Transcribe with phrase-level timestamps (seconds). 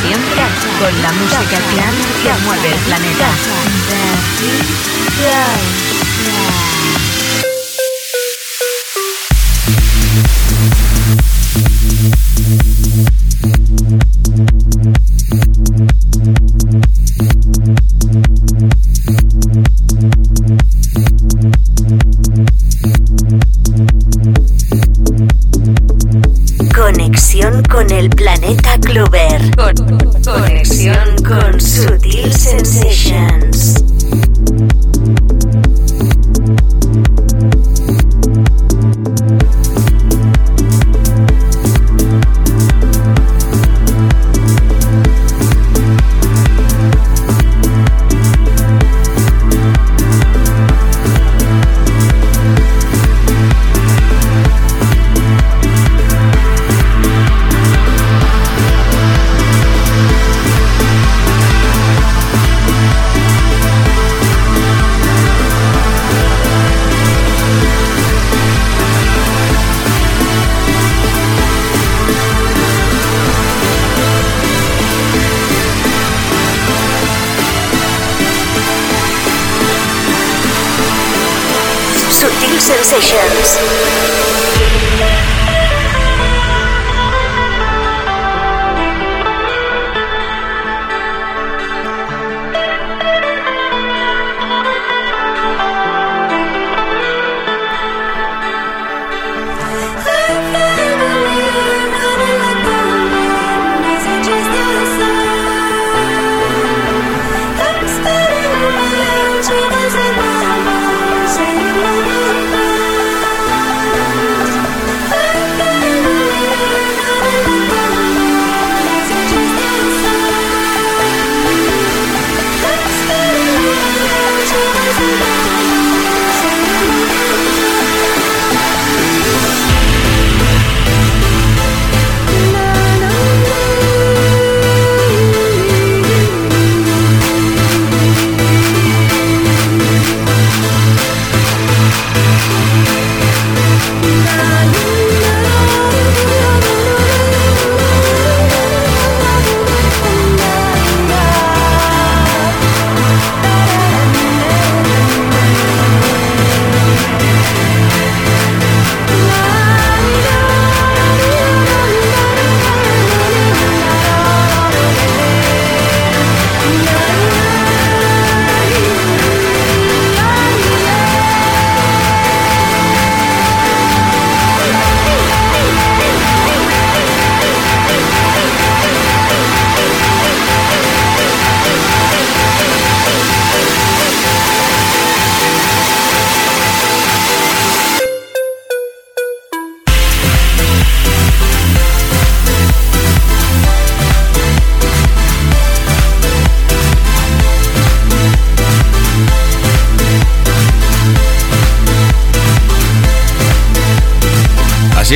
[0.00, 0.42] Siempre
[0.78, 1.58] con la música
[2.22, 3.26] que mueve el planeta.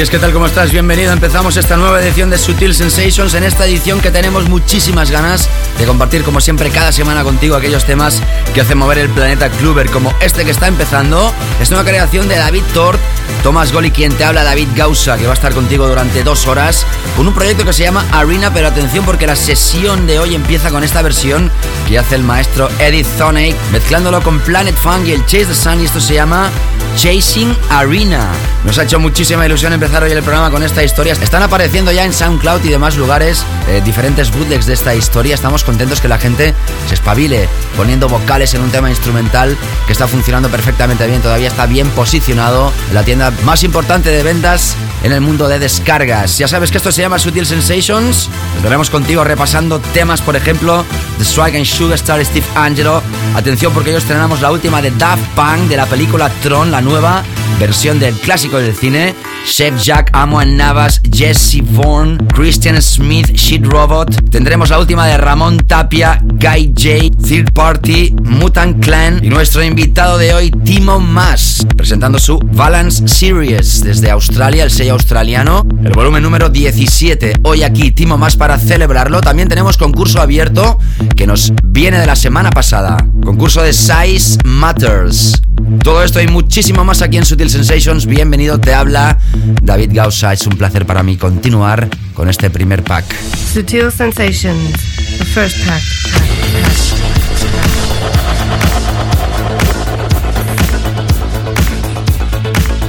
[0.04, 0.32] Es, ¿qué tal?
[0.34, 0.70] ¿Cómo estás?
[0.70, 1.12] Bienvenido.
[1.12, 3.32] Empezamos esta nueva edición de Sutil Sensations.
[3.32, 5.48] En esta edición que tenemos muchísimas ganas
[5.78, 8.20] de compartir, como siempre, cada semana contigo aquellos temas
[8.52, 11.32] que hacen mover el planeta Kluber, como este que está empezando.
[11.58, 13.00] Es una creación de David Tort,
[13.42, 16.86] Tomás Goli, quien te habla, David Gausa, que va a estar contigo durante dos horas
[17.16, 18.52] con un proyecto que se llama Arena.
[18.52, 21.50] Pero atención, porque la sesión de hoy empieza con esta versión
[21.88, 25.80] que hace el maestro Eddie Thoney, mezclándolo con Planet Funk y el Chase the Sun,
[25.80, 26.50] y esto se llama
[26.96, 28.26] Chasing Arena.
[28.64, 31.12] Nos ha hecho muchísima ilusión empezar hoy el programa con esta historia.
[31.12, 35.34] Están apareciendo ya en SoundCloud y demás lugares eh, diferentes bootlegs de esta historia.
[35.34, 36.54] Estamos contentos que la gente
[36.88, 39.56] se espabile poniendo vocales en un tema instrumental
[39.86, 41.20] que está funcionando perfectamente bien.
[41.20, 45.58] Todavía está bien posicionado en la tienda más importante de ventas en el mundo de
[45.58, 46.38] descargas.
[46.38, 48.30] Ya sabes que esto se llama Sutil Sensations.
[48.56, 50.84] Estaremos contigo repasando temas, por ejemplo,
[51.18, 53.02] The Swag and Sugar Star Steve Angelo.
[53.34, 57.24] Atención porque hoy estrenamos la última de Daft Punk de la película Tron, la nueva
[57.58, 59.14] versión del clásico del cine.
[59.44, 64.30] Chef Jack, Amo Navas, Jesse Vaughan, Christian Smith, Shit Robot.
[64.30, 70.18] Tendremos la última de Ramón Tapia, Guy J, Third Party, Mutant Clan y nuestro invitado
[70.18, 76.22] de hoy, Timo Mas, presentando su Balance Series desde Australia, el sello australiano, el volumen
[76.22, 77.34] número 17.
[77.42, 79.20] Hoy aquí, Timo Mas para celebrarlo.
[79.20, 80.78] También tenemos concurso abierto
[81.16, 82.96] que nos viene de la semana pasada.
[83.22, 85.40] Concurso de Size Matters.
[85.82, 88.06] Todo esto y muchísimo más aquí en Sutil Sensations.
[88.06, 89.18] Bienvenido, te habla
[89.62, 90.32] David Gausa.
[90.32, 93.04] Es un placer para mí continuar con este primer pack.
[93.52, 94.72] Sutil Sensations,
[95.18, 95.82] the first pack.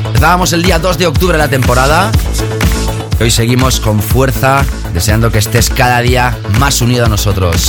[0.07, 2.11] Empezábamos el día 2 de octubre de la temporada.
[3.21, 7.61] Hoy seguimos con fuerza, deseando que estés cada día más unido a nosotros.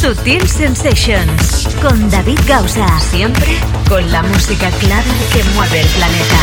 [0.00, 2.86] Sutil Sensations con David Gausa.
[3.10, 3.56] Siempre
[3.88, 5.02] con la música clara
[5.32, 6.38] que mueve el planeta.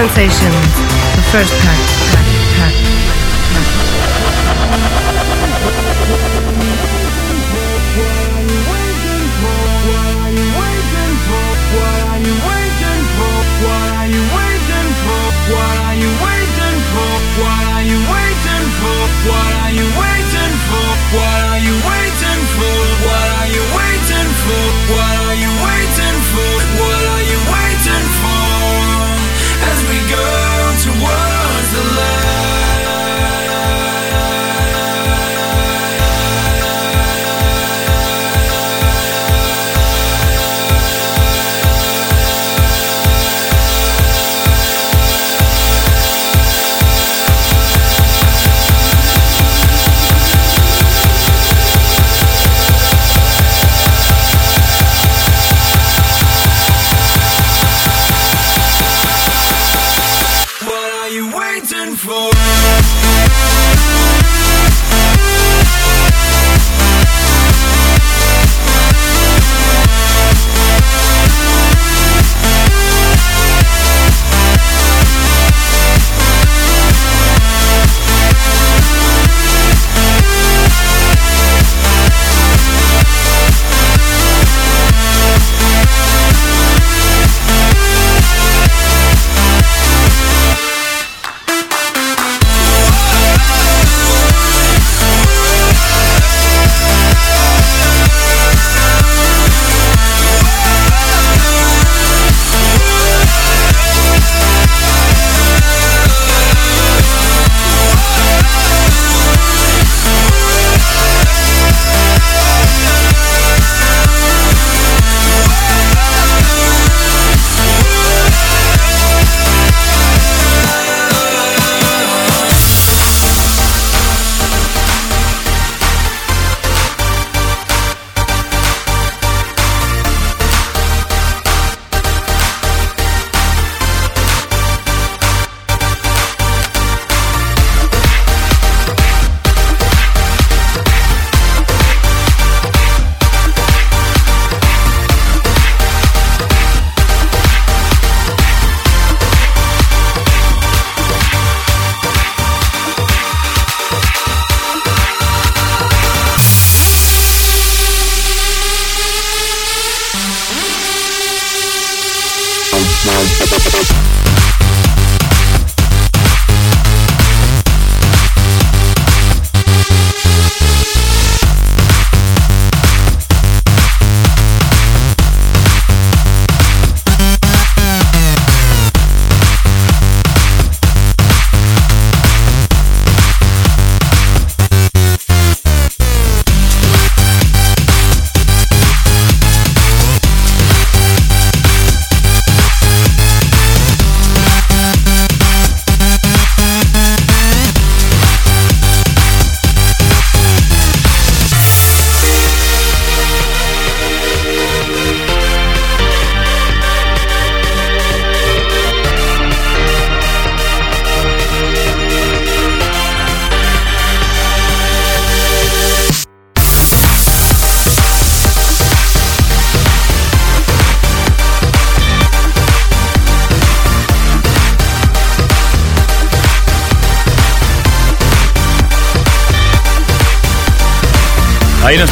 [0.00, 0.59] Sensations,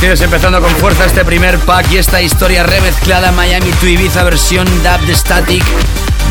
[0.09, 5.07] Empezando con fuerza este primer pack y esta historia remezclada Miami to Ibiza versión dub
[5.07, 5.63] de Static.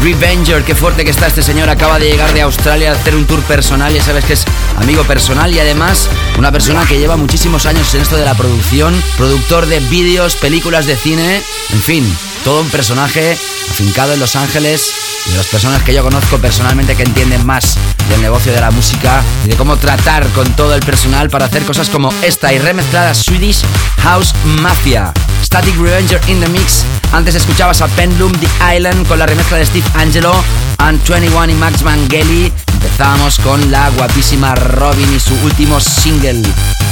[0.01, 3.27] Revenger, qué fuerte que está este señor, acaba de llegar de Australia a hacer un
[3.27, 4.46] tour personal, ya sabes que es
[4.77, 9.00] amigo personal y además una persona que lleva muchísimos años en esto de la producción,
[9.15, 13.38] productor de vídeos, películas de cine, en fin, todo un personaje
[13.69, 14.91] afincado en Los Ángeles,
[15.27, 17.77] de las personas que yo conozco personalmente que entienden más
[18.10, 21.64] del negocio de la música y de cómo tratar con todo el personal para hacer
[21.64, 23.64] cosas como esta y remezclada Swedish
[24.04, 25.14] House Mafia.
[25.44, 26.84] Static Revenger in the Mix.
[27.12, 30.34] Antes escuchabas a Pendulum The Island con la remezcla de Steve Angelo
[30.80, 32.52] and 21 y Max Vangeli.
[32.74, 36.42] Empezábamos con la guapísima Robin y su último single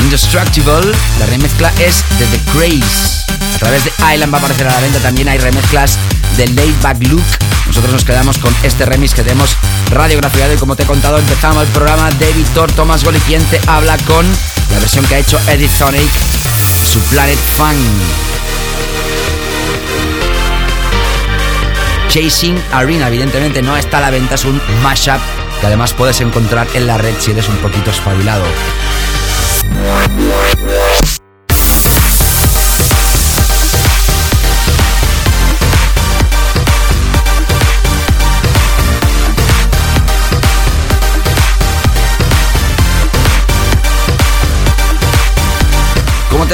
[0.01, 0.93] Indestructible.
[1.19, 3.34] La remezcla es de The Craze.
[3.55, 5.97] A través de Island va a aparecer a la venta también hay remezclas
[6.35, 7.23] de Laid Back Look.
[7.67, 9.55] Nosotros nos quedamos con este remix que tenemos
[9.91, 14.25] radiografiado y como te he contado empezamos el programa de Víctor Tomás Golipiente habla con
[14.71, 16.09] la versión que ha hecho Edith Sonic,
[16.83, 17.75] su Planet Fun.
[22.09, 25.19] Chasing Arena, evidentemente no está a la venta, es un mashup
[25.61, 28.43] que además puedes encontrar en la red si eres un poquito espabilado.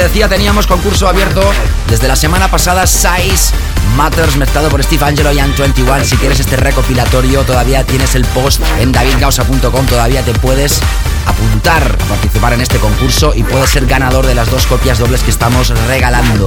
[0.01, 1.43] Te decía, teníamos concurso abierto
[1.88, 3.53] desde la semana pasada, Size
[3.96, 6.05] Matters mezclado por Steve Angelo y An21.
[6.05, 10.79] Si quieres este recopilatorio, todavía tienes el post en davidgausa.com, todavía te puedes
[11.27, 15.22] apuntar a participar en este concurso y puedes ser ganador de las dos copias dobles
[15.22, 16.46] que estamos regalando.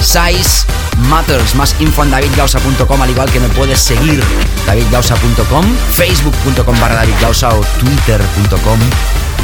[0.00, 0.66] Size
[1.08, 4.20] Matters, más info en davidgausa.com, al igual que me puedes seguir
[4.66, 8.80] davidgausa.com, facebook.com barra davidgausa o twitter.com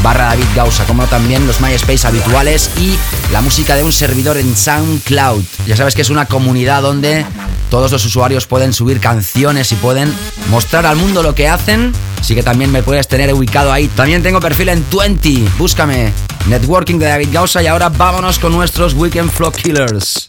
[0.02, 2.96] barra David Gausa, como también los MySpace habituales y
[3.32, 5.44] la música de un servidor en SoundCloud.
[5.66, 7.25] Ya sabes que es una comunidad donde
[7.70, 10.12] todos los usuarios pueden subir canciones y pueden
[10.50, 13.88] mostrar al mundo lo que hacen Así que también me puedes tener ubicado ahí.
[13.88, 15.42] También tengo perfil en 20.
[15.58, 16.12] Búscame.
[16.46, 20.28] Networking de David Gausa y ahora vámonos con nuestros Weekend Flow Killers.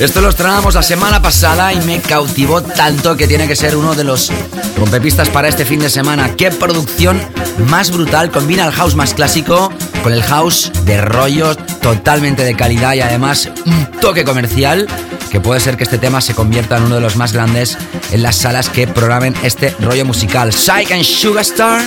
[0.00, 3.94] Esto lo estrenamos la semana pasada y me cautivó tanto que tiene que ser uno
[3.94, 4.32] de los
[4.76, 6.34] rompepistas para este fin de semana.
[6.34, 7.22] ¡Qué producción
[7.68, 8.32] más brutal!
[8.32, 9.72] Combina el house más clásico
[10.02, 14.88] con el house de rollo totalmente de calidad y además un toque comercial
[15.30, 17.78] que puede ser que este tema se convierta en uno de los más grandes
[18.10, 20.52] en las salas que programen este rollo musical.
[20.52, 21.82] Psych and Sugarstar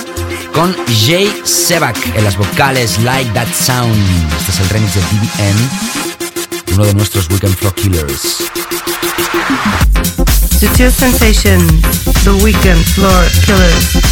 [0.54, 0.74] con
[1.06, 3.94] Jay Sebak en las vocales Like That Sound.
[4.40, 6.08] Este es el remix de TVN
[6.72, 8.50] uno de nuestros Weekend Flow Killers.
[10.58, 11.66] Sutil Sensation,
[12.24, 14.07] The Weekend Floor Killers.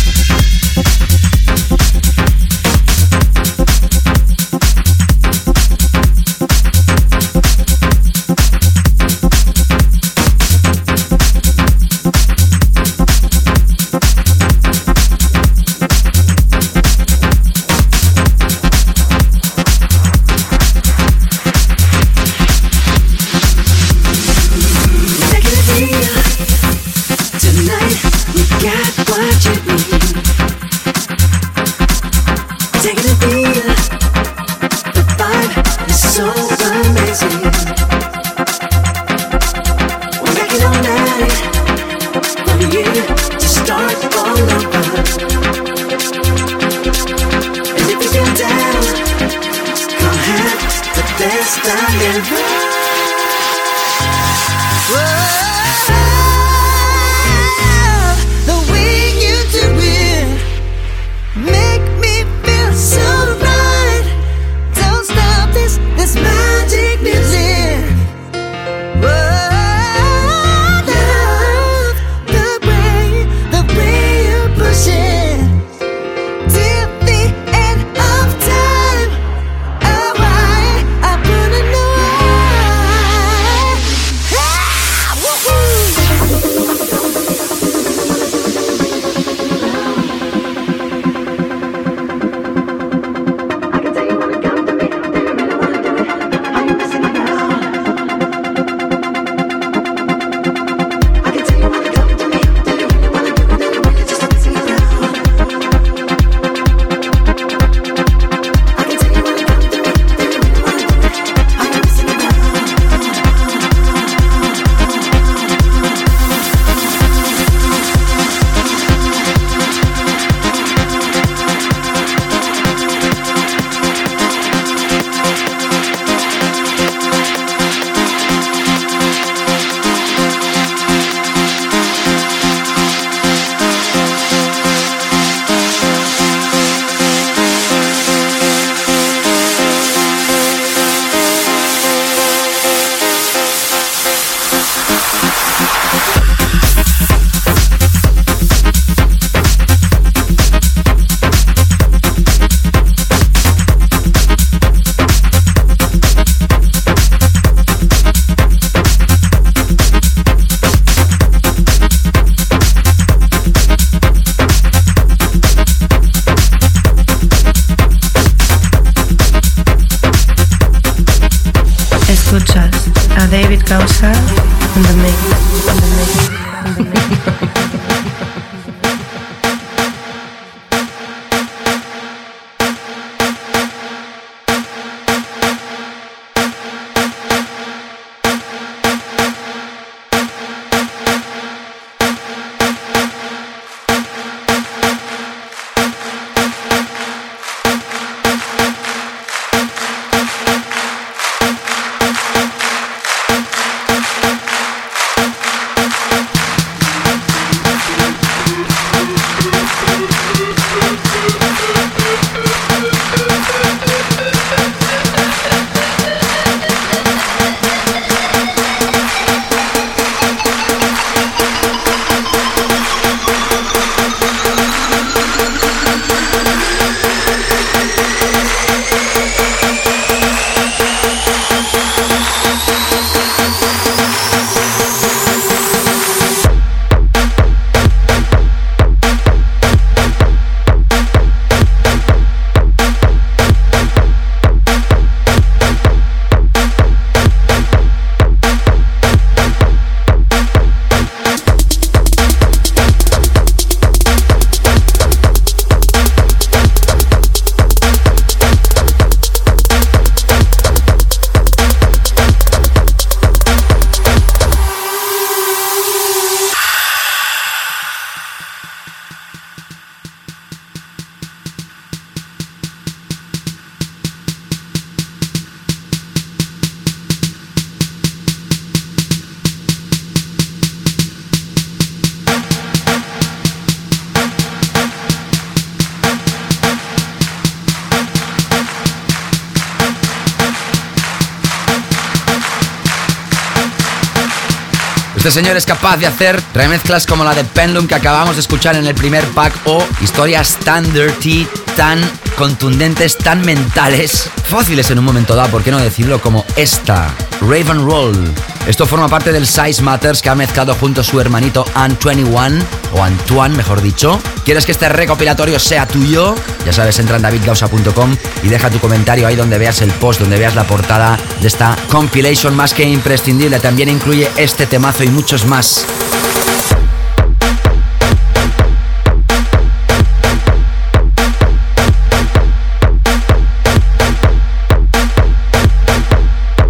[295.26, 298.76] Este señor es capaz de hacer remezclas como la de Pendulum que acabamos de escuchar
[298.76, 301.98] en el primer pack o historias tan dirty, tan
[302.38, 306.20] contundentes, tan mentales, fáciles en un momento dado, ¿por qué no decirlo?
[306.20, 308.32] Como esta, Raven Roll.
[308.68, 312.62] Esto forma parte del Size Matters que ha mezclado junto a su hermanito An21,
[312.92, 314.20] o Antoine mejor dicho.
[314.44, 316.36] ¿Quieres que este recopilatorio sea tuyo?
[316.66, 320.36] Ya sabes, entra en davidgausa.com y deja tu comentario ahí donde veas el post, donde
[320.36, 323.60] veas la portada de esta compilation más que imprescindible.
[323.60, 325.86] También incluye este temazo y muchos más.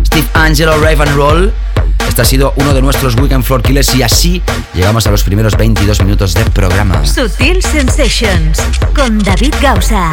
[0.05, 1.55] Steve Angelo Raven Roll
[2.17, 5.55] este ha sido uno de nuestros Weekend Floor Killers y así llegamos a los primeros
[5.55, 7.05] 22 minutos de programa.
[7.05, 8.59] Sutil Sensations
[8.97, 10.11] con David Gausa.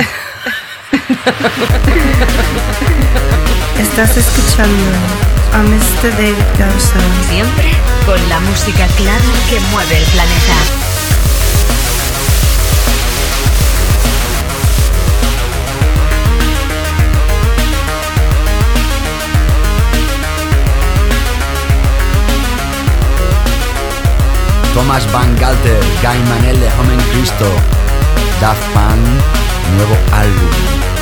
[3.80, 4.84] Estás escuchando
[5.54, 6.12] a Mr.
[6.12, 7.00] David Gausa.
[7.30, 7.72] Siempre
[8.06, 10.56] con la música clara que mueve el planeta.
[24.74, 27.46] Thomas Van Galter, Guy Manel de Home Cristo,
[28.40, 29.08] Daft Punk,
[29.76, 30.93] nuevo álbum.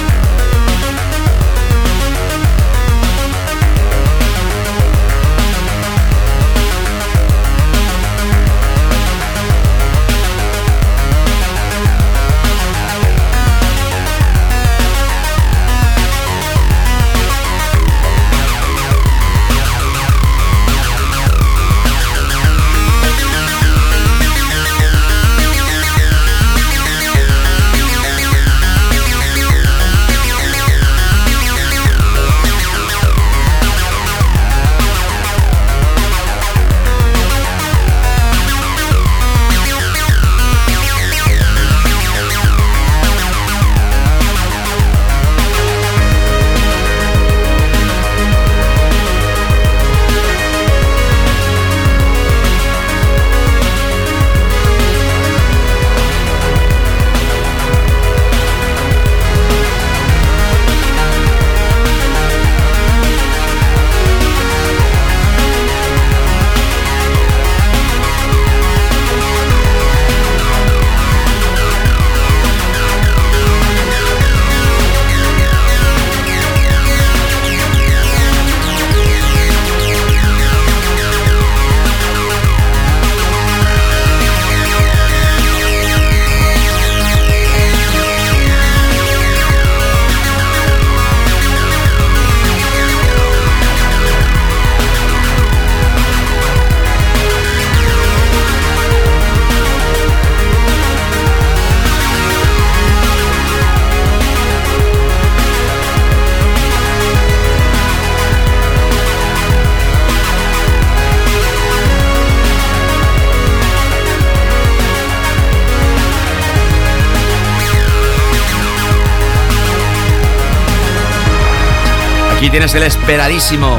[122.51, 123.77] Tienes el esperadísimo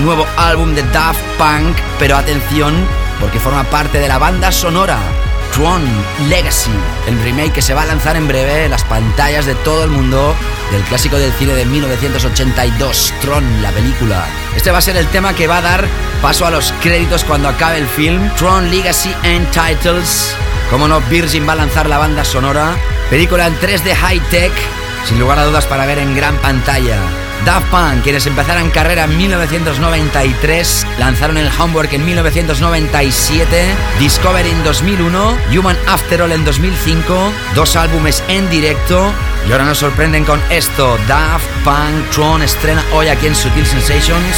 [0.00, 2.74] nuevo álbum de Daft Punk, pero atención,
[3.18, 4.98] porque forma parte de la banda sonora
[5.54, 5.82] Tron
[6.28, 6.70] Legacy,
[7.08, 9.90] el remake que se va a lanzar en breve en las pantallas de todo el
[9.90, 10.34] mundo
[10.70, 14.26] del clásico del cine de 1982, Tron, la película.
[14.54, 15.86] Este va a ser el tema que va a dar
[16.20, 20.34] paso a los créditos cuando acabe el film, Tron Legacy and Titles.
[20.70, 22.76] Como no, Virgin va a lanzar la banda sonora,
[23.08, 24.52] película en 3D high tech,
[25.06, 26.98] sin lugar a dudas para ver en gran pantalla.
[27.44, 33.64] Daft Punk, quienes empezaron carrera en 1993, lanzaron el Homework en 1997,
[33.98, 39.12] Discovery en 2001, Human After All en 2005, dos álbumes en directo
[39.48, 44.36] y ahora nos sorprenden con esto, Daft Punk Tron estrena hoy aquí en Sutil Sensations.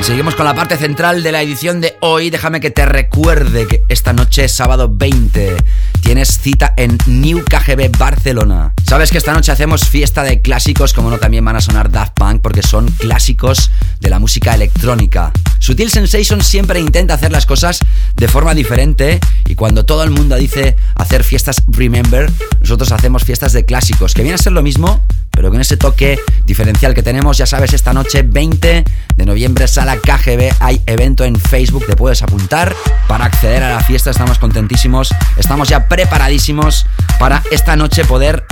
[0.00, 2.30] seguimos con la parte central de la edición de hoy.
[2.30, 5.56] Déjame que te recuerde que esta noche sábado 20
[6.00, 8.72] tienes cita en New KGB Barcelona.
[8.88, 12.14] Sabes que esta noche hacemos fiesta de clásicos, como no también van a sonar Daft
[12.14, 13.70] Punk, porque son clásicos
[14.00, 15.30] de la música electrónica.
[15.58, 17.80] Sutil Sensation siempre intenta hacer las cosas
[18.16, 23.52] de forma diferente y cuando todo el mundo dice hacer fiestas Remember, nosotros hacemos fiestas
[23.52, 27.36] de clásicos, que viene a ser lo mismo, pero con ese toque diferencial que tenemos,
[27.36, 28.84] ya sabes, esta noche 20
[29.16, 32.74] de noviembre, sala KGB, hay evento en Facebook, te puedes apuntar
[33.06, 36.86] para acceder a la fiesta, estamos contentísimos, estamos ya preparadísimos
[37.18, 38.46] para esta noche poder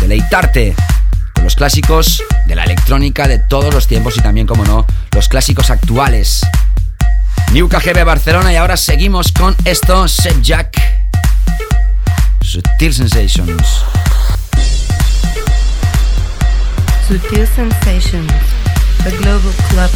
[0.00, 0.74] deleitarte
[1.42, 5.70] los clásicos de la electrónica de todos los tiempos y también, como no, los clásicos
[5.70, 6.40] actuales.
[7.52, 10.76] New KGB Barcelona y ahora seguimos con esto, Set Jack.
[12.42, 13.84] Sutil Sensations.
[17.06, 18.32] Sutil Sensations,
[19.04, 19.90] a global club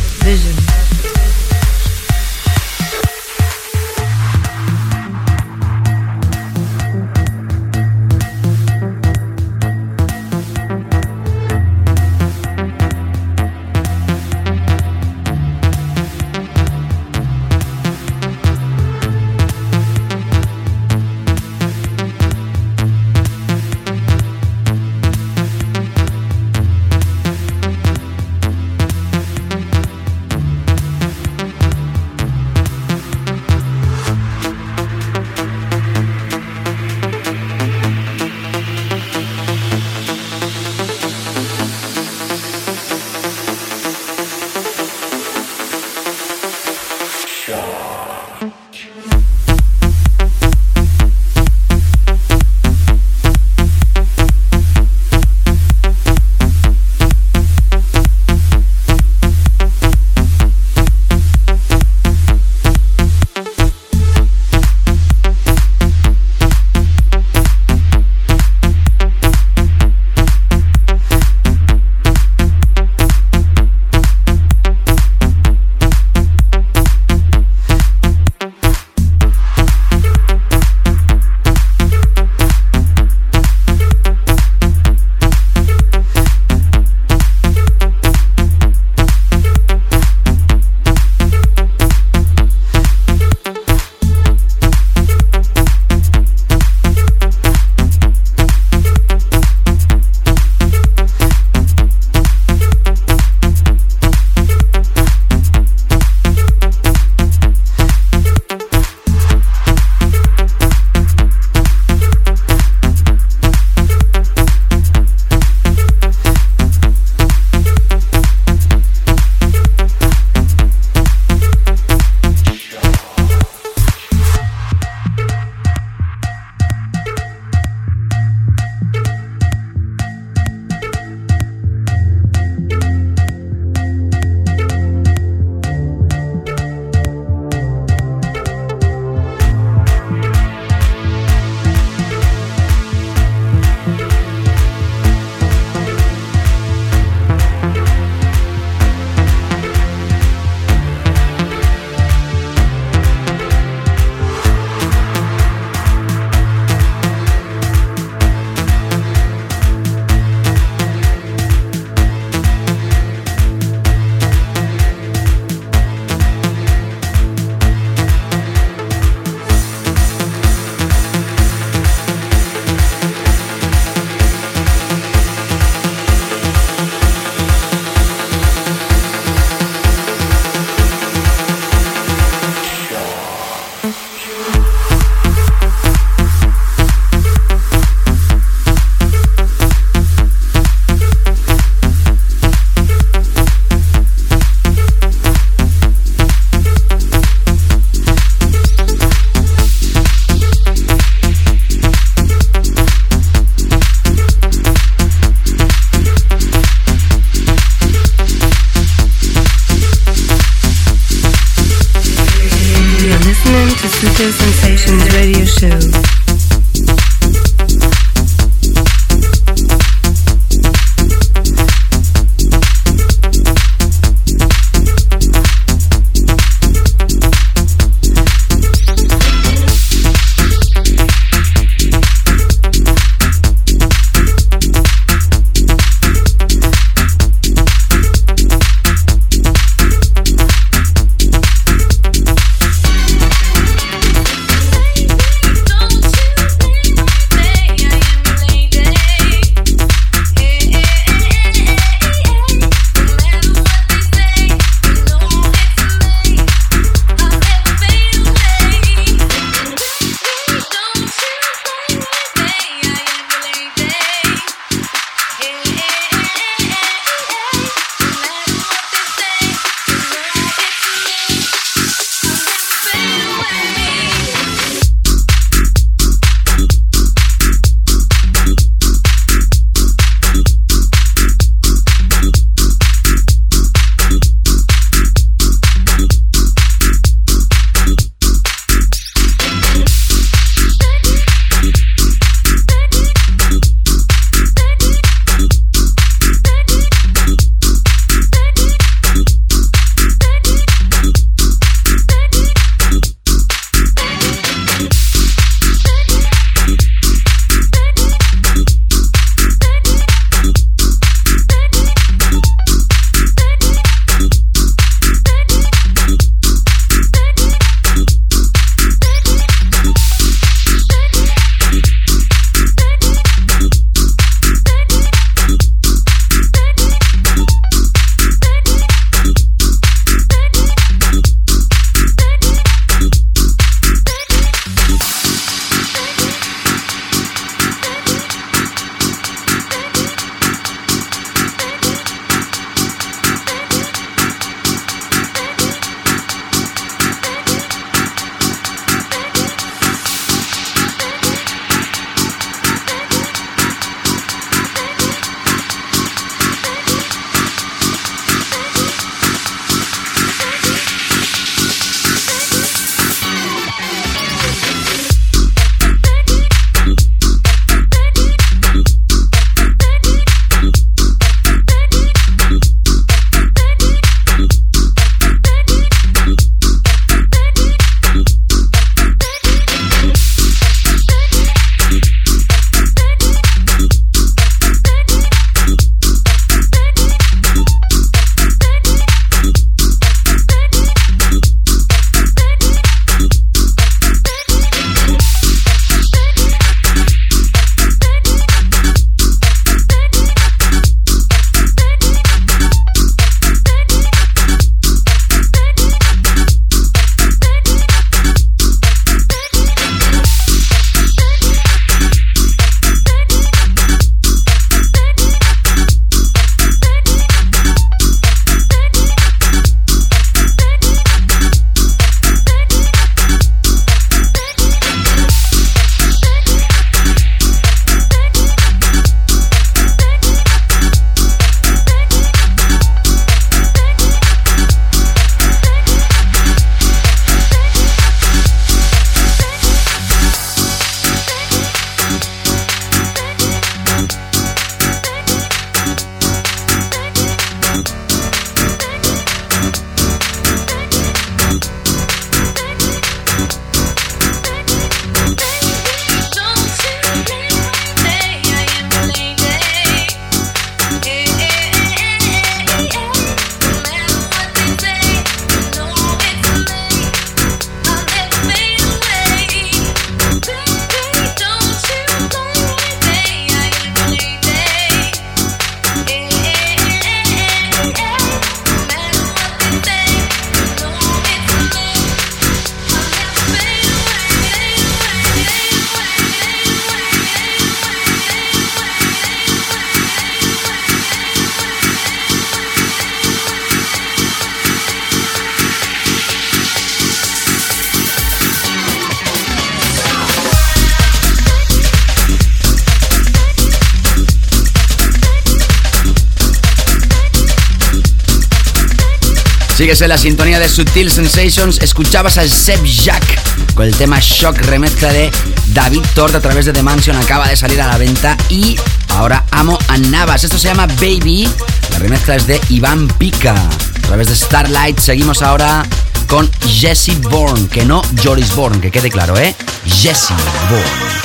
[509.81, 511.79] Sigues en la sintonía de Sutil Sensations.
[511.79, 513.25] Escuchabas al Seb Jack
[513.73, 515.31] con el tema Shock, remezcla de
[515.69, 517.17] David Tort a través de The Mansion.
[517.17, 518.37] Acaba de salir a la venta.
[518.51, 518.77] Y
[519.09, 520.45] ahora amo a Navas.
[520.45, 521.49] Esto se llama Baby.
[521.93, 523.55] La remezcla es de Iván Pica.
[523.55, 525.87] A través de Starlight seguimos ahora
[526.27, 527.67] con Jesse Bourne.
[527.69, 529.57] Que no Joris Bourne, que quede claro, ¿eh?
[529.87, 530.35] Jesse
[530.69, 531.21] Bourne.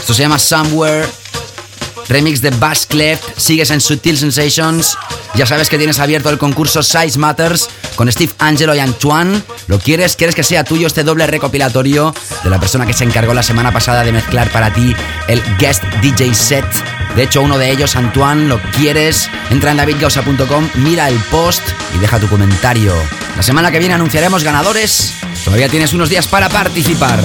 [0.00, 1.08] Esto se llama Somewhere
[2.10, 3.20] remix de Bass Clef.
[3.38, 4.98] Sigues en Sutil Sensations.
[5.34, 9.42] Ya sabes que tienes abierto el concurso Size Matters con Steve Angelo y Antoine.
[9.68, 10.16] ¿Lo quieres?
[10.16, 13.72] ¿Quieres que sea tuyo este doble recopilatorio de la persona que se encargó la semana
[13.72, 14.94] pasada de mezclar para ti
[15.28, 16.64] el guest DJ set?
[17.16, 19.28] De hecho, uno de ellos, Antoine, lo quieres.
[19.50, 21.62] Entra en davidgausa.com, mira el post
[21.96, 22.94] y deja tu comentario.
[23.36, 25.14] La semana que viene anunciaremos ganadores.
[25.44, 27.20] Todavía tienes unos días para participar.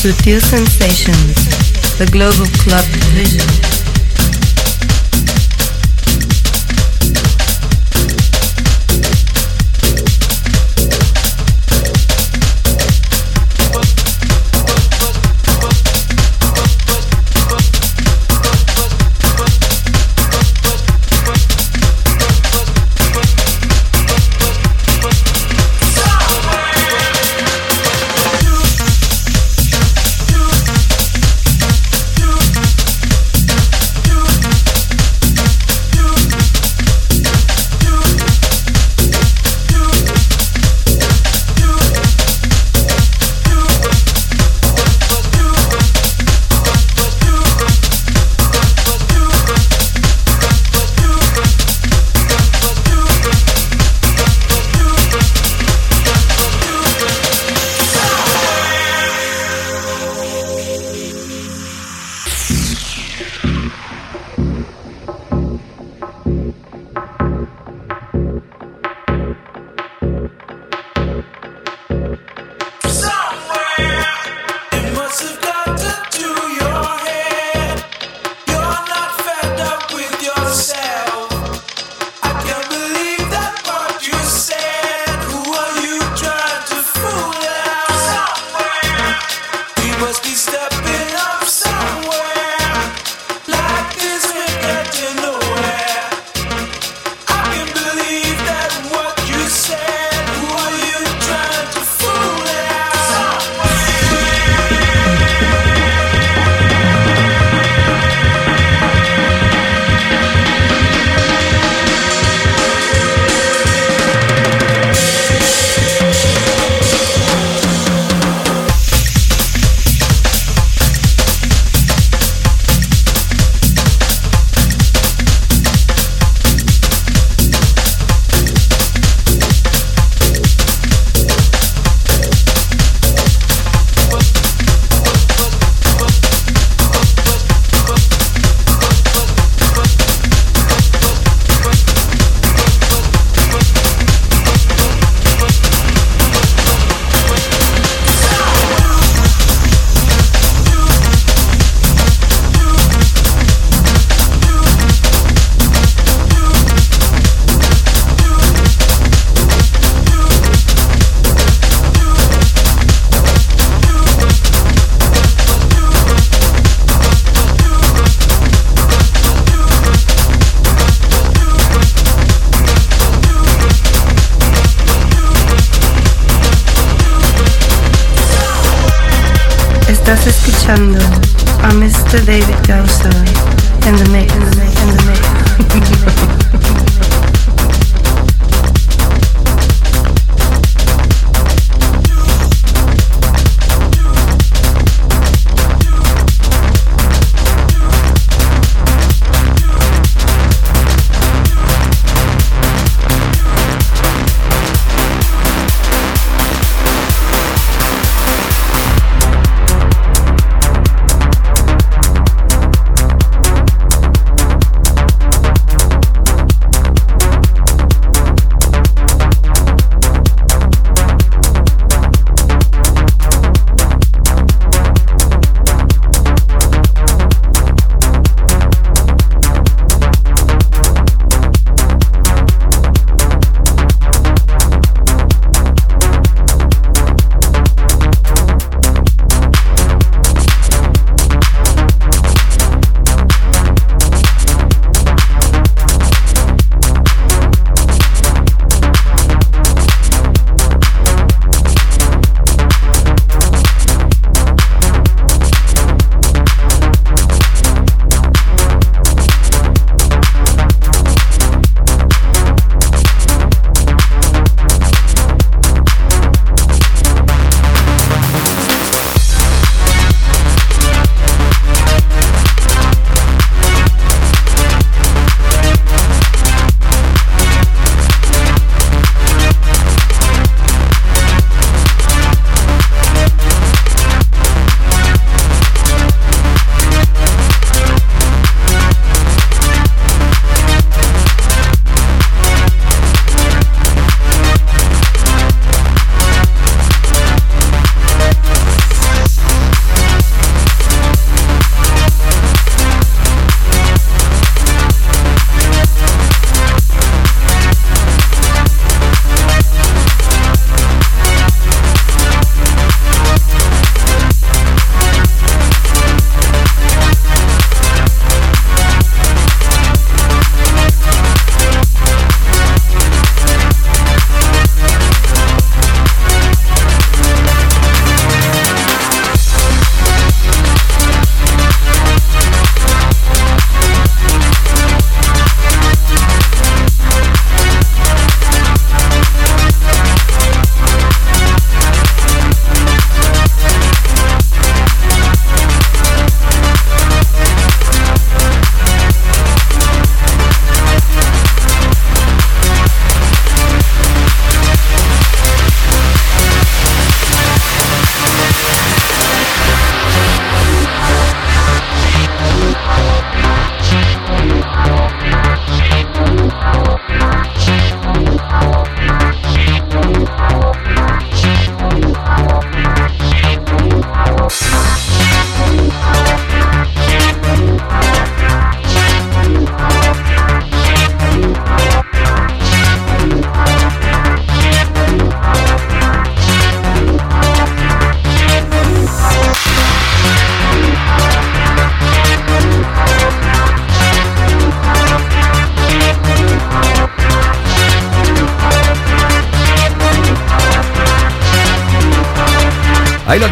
[0.00, 3.69] Sutil Sensations the Global Club Division.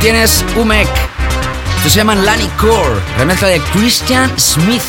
[0.01, 0.89] Tienes, Umek.
[1.77, 4.83] Esto se llama Lani Core, remezcla de Christian Smith.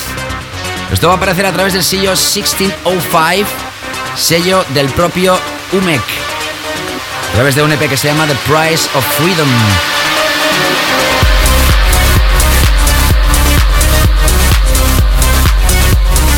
[0.91, 3.49] Esto va a aparecer a través del sello 1605,
[4.15, 5.39] sello del propio
[5.71, 6.01] Umek,
[7.31, 9.47] a través de un EP que se llama The Price of Freedom.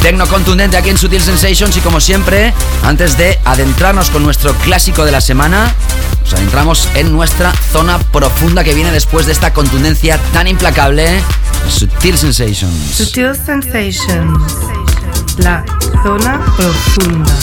[0.01, 5.05] Tecno contundente aquí en Sutil Sensations y como siempre, antes de adentrarnos con nuestro clásico
[5.05, 5.71] de la semana,
[6.23, 11.21] nos adentramos en nuestra zona profunda que viene después de esta contundencia tan implacable.
[11.69, 12.73] Sutil Sensations.
[12.95, 14.41] Sutil Sensations.
[15.37, 15.63] La
[16.01, 17.35] zona profunda.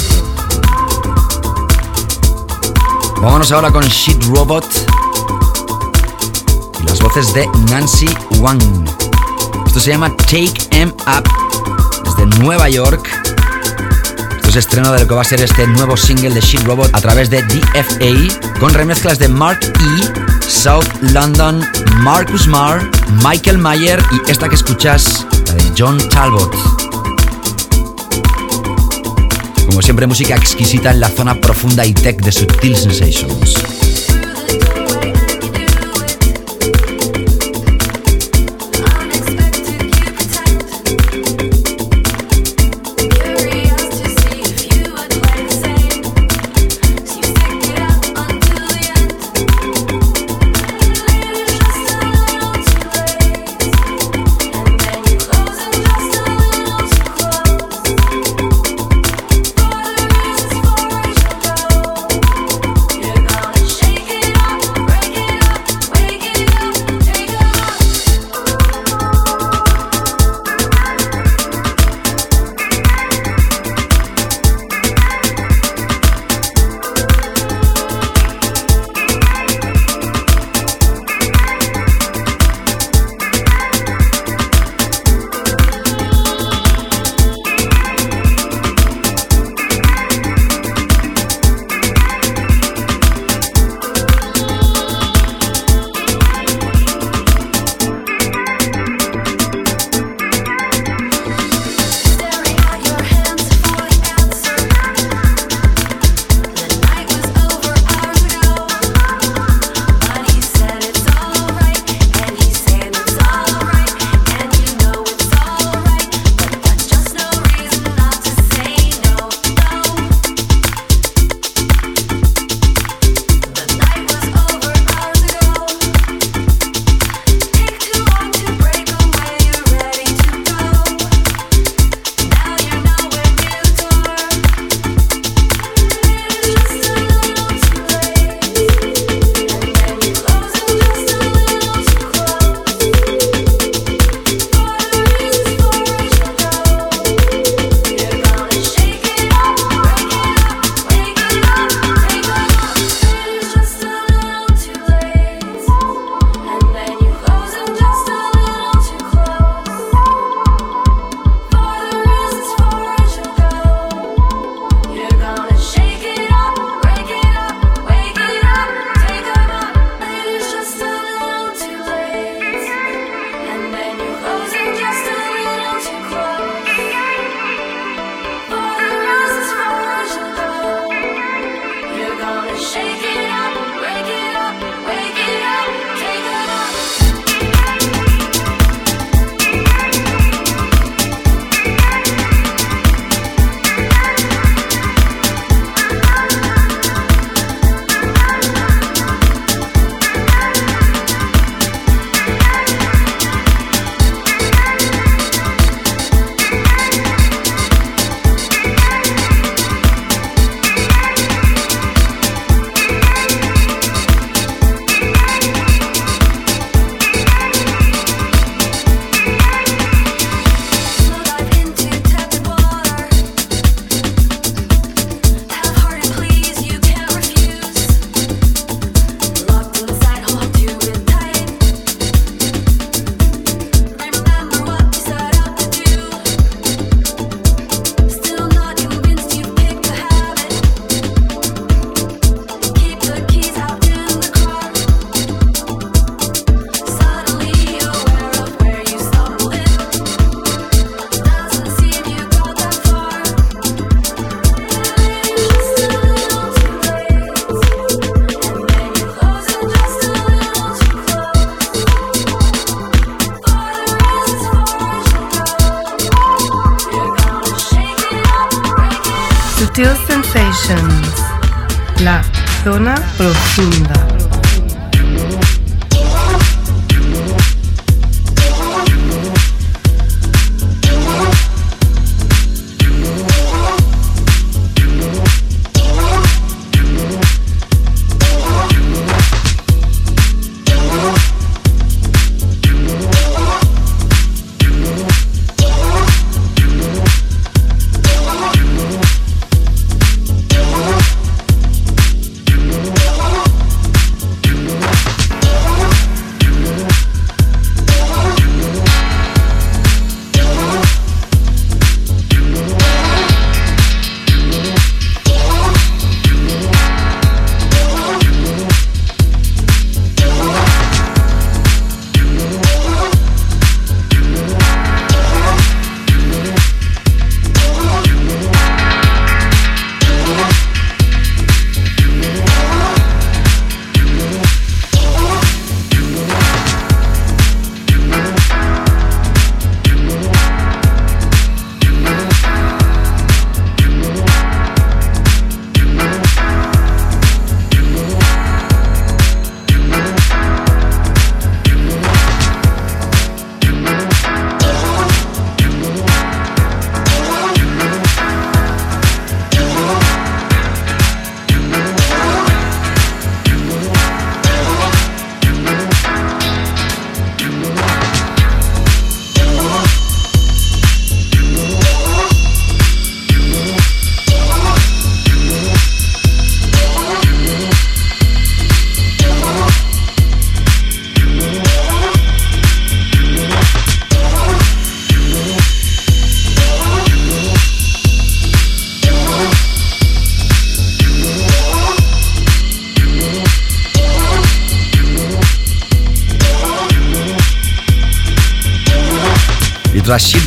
[3.22, 4.66] Vámonos ahora con Shit Robot
[6.80, 8.60] y las voces de Nancy Wang.
[9.64, 11.47] Esto se llama Take Em Up
[12.18, 13.08] desde Nueva York.
[14.36, 16.90] Esto es estreno de lo que va a ser este nuevo single de Shit Robot
[16.94, 21.64] a través de DFA con remezclas de Mark E, South London,
[21.98, 22.88] Marcus Marr,
[23.22, 26.54] Michael Mayer y esta que escuchas, la de John Talbot.
[29.66, 33.77] Como siempre, música exquisita en la zona profunda y tech de Subtil Sensations.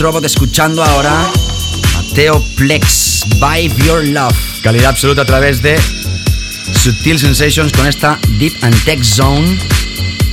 [0.01, 1.29] Robot escuchando ahora
[1.93, 4.35] Mateo Plex, Vibe Your Love.
[4.63, 5.79] Calidad absoluta a través de
[6.73, 9.59] Sutil Sensations con esta Deep and Tech Zone.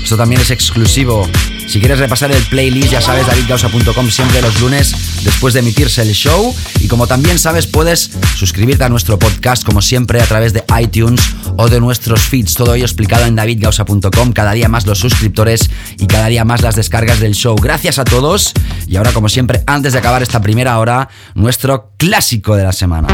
[0.02, 1.28] Esto también es exclusivo
[1.68, 4.94] si quieres repasar el playlist, ya sabes, davidgausa.com siempre los lunes
[5.24, 6.54] después de emitirse el show.
[6.80, 11.20] Y como también sabes, puedes suscribirte a nuestro podcast, como siempre, a través de iTunes
[11.56, 12.54] o de nuestros feeds.
[12.54, 14.32] Todo ello explicado en davidgausa.com.
[14.32, 17.56] Cada día más los suscriptores y cada día más las descargas del show.
[17.56, 18.52] Gracias a todos.
[18.86, 23.08] Y ahora, como siempre, antes de acabar esta primera hora, nuestro clásico de la semana.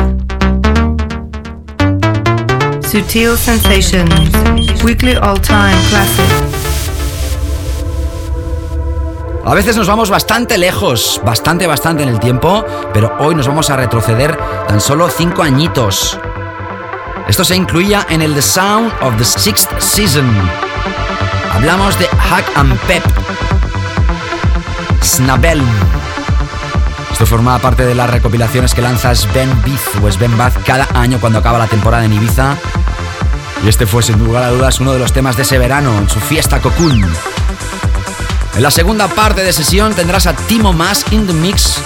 [2.95, 4.31] Sutil Sensations,
[4.85, 6.64] Weekly All Time Classic.
[9.47, 12.65] A veces nos vamos bastante lejos, bastante, bastante en el tiempo,
[12.95, 16.19] pero hoy nos vamos a retroceder tan solo cinco añitos.
[17.29, 20.27] Esto se incluía en el The Sound of the Sixth Season.
[21.53, 23.05] Hablamos de Hack and Pep.
[25.03, 25.63] Snabel.
[27.13, 31.21] Esto formaba parte de las recopilaciones que lanza Sven Bith o Sven Bath cada año
[31.21, 32.57] cuando acaba la temporada en Ibiza.
[33.63, 36.09] Y este fue sin lugar a dudas uno de los temas de ese verano en
[36.09, 37.05] su fiesta Cocoon.
[38.57, 41.79] En la segunda parte de sesión tendrás a Timo Más in the Mix.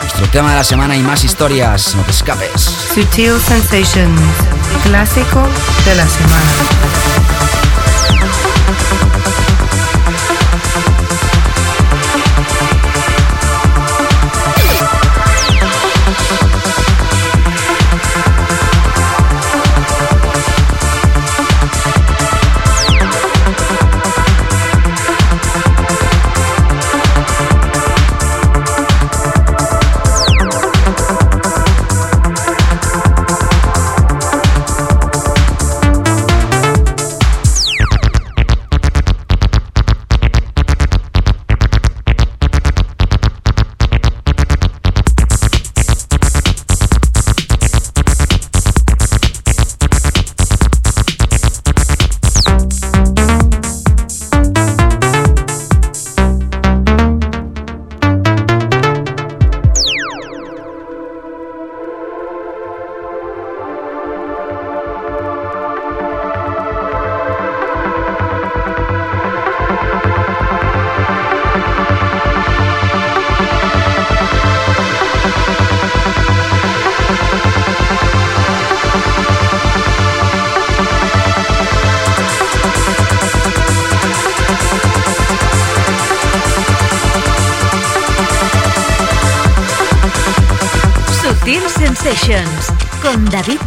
[0.00, 2.70] Nuestro tema de la semana y más historias, no te escapes.
[2.94, 4.20] Sutil Sensations,
[4.84, 5.48] clásico
[5.84, 7.23] de la semana.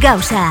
[0.00, 0.50] Gausa.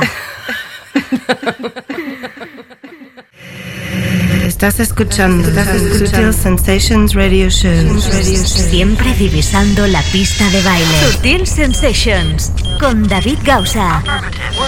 [4.45, 5.49] Estás escuchando,
[5.97, 8.01] Sutil Sensations Radio Show.
[8.01, 11.11] Siempre divisando la pista de baile.
[11.11, 14.03] Sutil Sensations con David Gausa.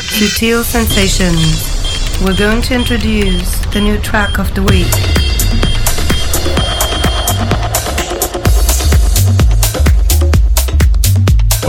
[0.01, 1.77] Sutil Sensations.
[2.21, 5.18] We're going to introduce the new track of the week.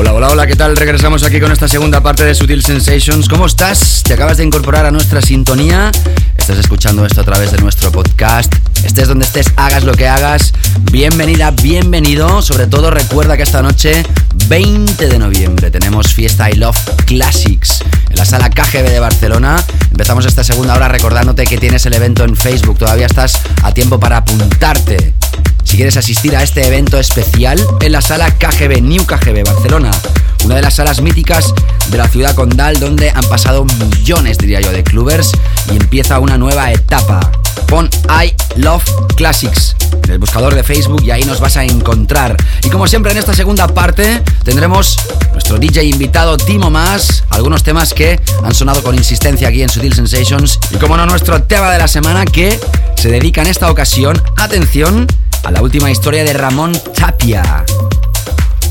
[0.01, 0.79] Hola, hola, hola, ¿qué tal?
[0.79, 3.29] Regresamos aquí con esta segunda parte de Sutil Sensations.
[3.29, 4.03] ¿Cómo estás?
[4.03, 5.93] ¿Te acabas de incorporar a nuestra sintonía?
[6.39, 8.51] Estás escuchando esto a través de nuestro podcast.
[8.83, 10.55] Estés donde estés, hagas lo que hagas.
[10.91, 12.41] Bienvenida, bienvenido.
[12.41, 14.03] Sobre todo recuerda que esta noche,
[14.49, 19.63] 20 de noviembre, tenemos fiesta I Love Classics en la sala KGB de Barcelona.
[19.91, 22.79] Empezamos esta segunda hora recordándote que tienes el evento en Facebook.
[22.79, 25.13] Todavía estás a tiempo para apuntarte.
[25.71, 29.93] Si quieres asistir a este evento especial en la sala KGB, New KGB Barcelona,
[30.45, 31.55] una de las salas míticas
[31.91, 35.31] de la ciudad condal donde han pasado millones, diría yo, de clubbers
[35.73, 37.21] y empieza una nueva etapa.
[37.69, 38.83] Pon I Love
[39.15, 42.37] Classics en el buscador de Facebook y ahí nos vas a encontrar.
[42.65, 44.99] Y como siempre en esta segunda parte tendremos
[45.31, 49.95] nuestro DJ invitado Timo Más, algunos temas que han sonado con insistencia aquí en Sutil
[49.95, 52.59] Sensations y como no nuestro tema de la semana que
[52.97, 55.07] se dedica en esta ocasión, atención,
[55.45, 57.65] a la última historia de Ramón Tapia.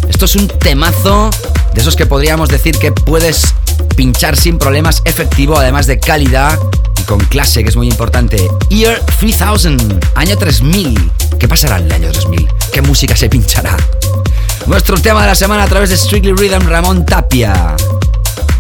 [0.08, 1.30] Esto es un temazo
[1.74, 3.54] de esos que podríamos decir que puedes
[3.96, 6.60] pinchar sin problemas efectivo, además de calidad
[7.00, 8.50] y con clase, que es muy importante.
[8.70, 11.12] Year 3000, año 3000.
[11.40, 12.48] ¿Qué pasará en el año 3000?
[12.74, 13.76] ¿Qué música se pinchará?
[14.68, 17.76] Nuestro tema de la semana a través de Strictly Rhythm, Ramón Tapia,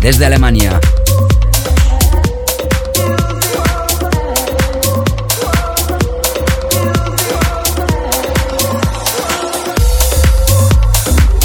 [0.01, 0.79] desde Alemania.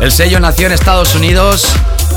[0.00, 1.66] El sello nació en Estados Unidos,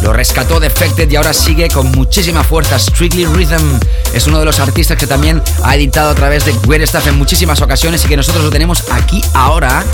[0.03, 2.77] lo rescató Defected y ahora sigue con muchísima fuerza.
[2.77, 3.79] Strictly Rhythm
[4.13, 7.17] es uno de los artistas que también ha editado a través de Weird Stuff en
[7.17, 9.85] muchísimas ocasiones y que nosotros lo tenemos aquí ahora.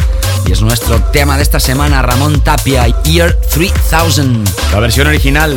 [0.48, 4.43] Y es nuestro tema de esta semana, Ramón Tapia, Year 3000.
[4.72, 5.56] La versión original.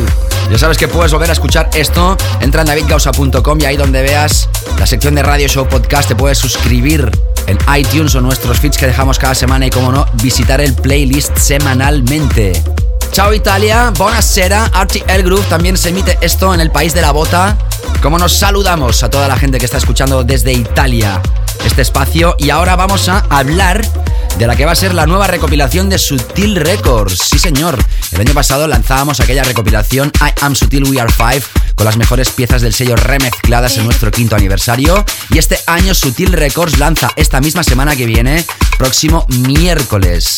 [0.49, 2.17] Ya sabes que puedes volver a escuchar esto.
[2.39, 6.39] Entra en davidgausa.com y ahí donde veas la sección de Radio Show Podcast te puedes
[6.39, 7.11] suscribir
[7.45, 11.37] en iTunes o nuestros feeds que dejamos cada semana y como no, visitar el playlist
[11.37, 12.63] semanalmente.
[13.11, 17.57] Chao Italia, buonasera, RTL Group también se emite esto en el país de la bota.
[18.01, 21.21] Como nos saludamos a toda la gente que está escuchando desde Italia
[21.65, 23.81] este espacio y ahora vamos a hablar
[24.39, 27.19] de la que va a ser la nueva recopilación de Sutil Records.
[27.29, 27.77] Sí, señor.
[28.13, 31.43] El año pasado lanzábamos aquella recopilación I Am Sutil We Are Five
[31.75, 35.03] con las mejores piezas del sello remezcladas en nuestro quinto aniversario.
[35.29, 38.45] Y este año Sutil Records lanza esta misma semana que viene,
[38.77, 40.37] próximo miércoles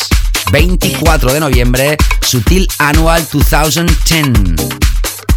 [0.52, 4.56] 24 de noviembre, Sutil Annual 2010.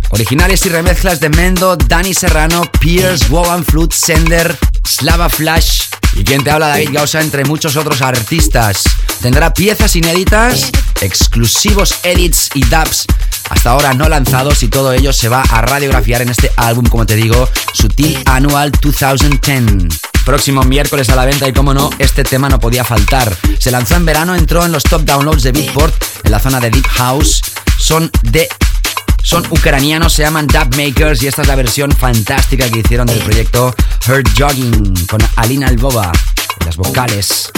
[0.08, 5.73] Originales y remezclas de Mendo, Danny Serrano, Pierce, Wogan Flute, Sender, Slava Flash
[6.14, 8.82] y quien te habla David Gausa entre muchos otros artistas.
[9.20, 13.06] Tendrá piezas inéditas, exclusivos edits y dubs
[13.50, 17.04] hasta ahora no lanzados y todo ello se va a radiografiar en este álbum, como
[17.06, 22.48] te digo, Sutil Annual 2010 próximo miércoles a la venta y como no, este tema
[22.48, 23.36] no podía faltar.
[23.58, 25.94] Se lanzó en verano, entró en los top downloads de Beatport
[26.24, 27.42] en la zona de Deep House.
[27.78, 28.48] Son de
[29.24, 33.18] son ucranianos, se llaman Dub Makers y esta es la versión fantástica que hicieron del
[33.20, 33.74] proyecto
[34.06, 36.12] Hurt Jogging con Alina Albova
[36.64, 37.50] las vocales.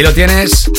[0.00, 0.70] Ahí lo tienes.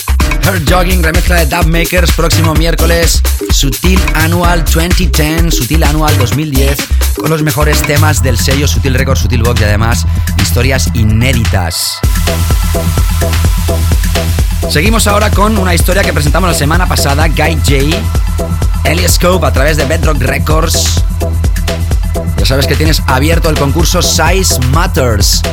[0.48, 3.22] Her Jogging, remezcla de Dub Makers, próximo miércoles.
[3.52, 6.80] Sutil Annual 2010, Sutil Annual 2010,
[7.20, 10.08] con los mejores temas del sello Sutil Records, Sutil Box y además
[10.42, 12.00] historias inéditas.
[14.72, 18.00] Seguimos ahora con una historia que presentamos la semana pasada, Guy J,
[18.86, 21.04] Eliascope a través de Bedrock Records.
[22.40, 25.44] Ya sabes que tienes abierto el concurso Size Matters.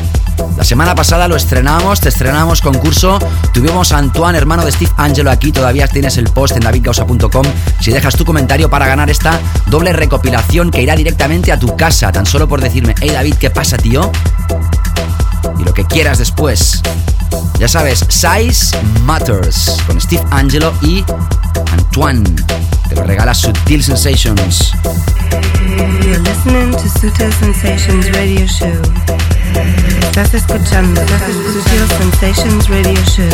[0.59, 3.21] La semana pasada lo estrenamos, te estrenamos concurso.
[3.55, 5.53] Tuvimos a Antoine, hermano de Steve Angelo, aquí.
[5.53, 7.47] Todavía tienes el post en davidgausa.com.
[7.81, 12.11] Si dejas tu comentario para ganar esta doble recopilación que irá directamente a tu casa,
[12.11, 14.11] tan solo por decirme, hey David, ¿qué pasa, tío?
[15.61, 16.83] Y lo que quieras después.
[17.61, 21.05] Ya sabes, Size Matters con Steve Angelo y
[21.71, 22.25] Antoine.
[22.89, 24.73] Te lo regala Sutil Sensations.
[29.59, 31.01] Estás escuchando
[31.53, 33.29] Sutil Sensations Radio Show.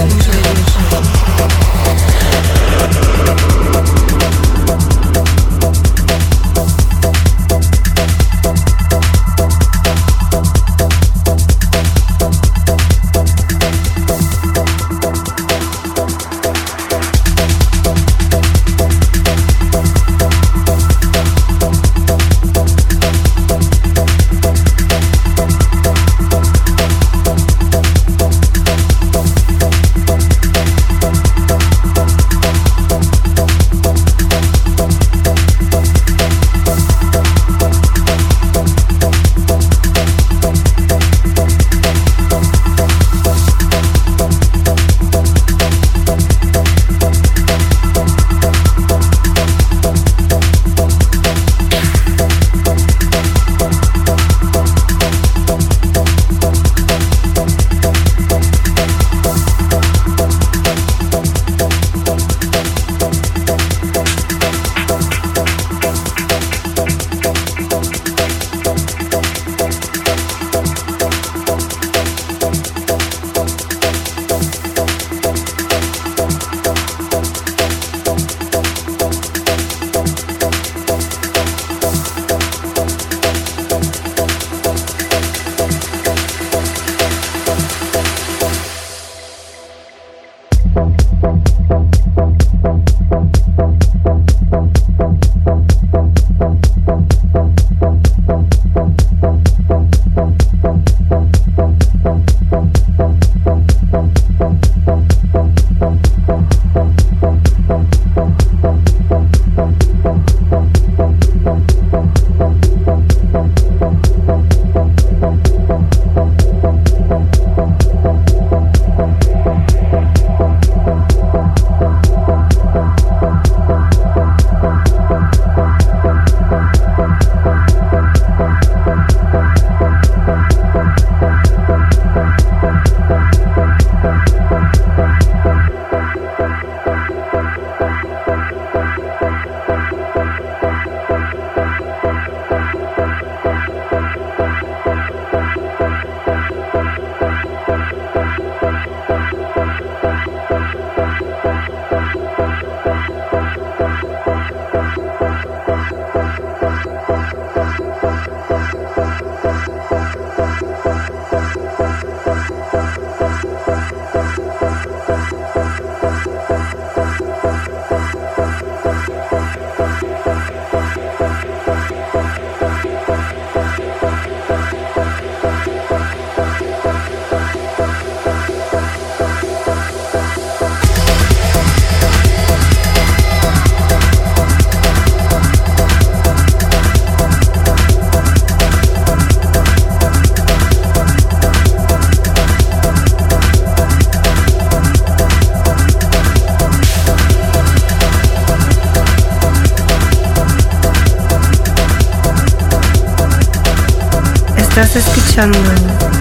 [205.34, 205.58] Escuchando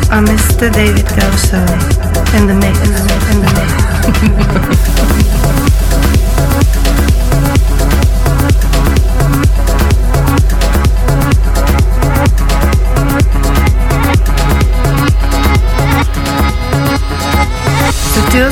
[0.10, 0.72] a Mr.
[0.72, 1.64] David Gausa
[2.34, 2.80] en the mix.
[3.32, 3.74] In the mix.
[18.16, 18.52] Sutil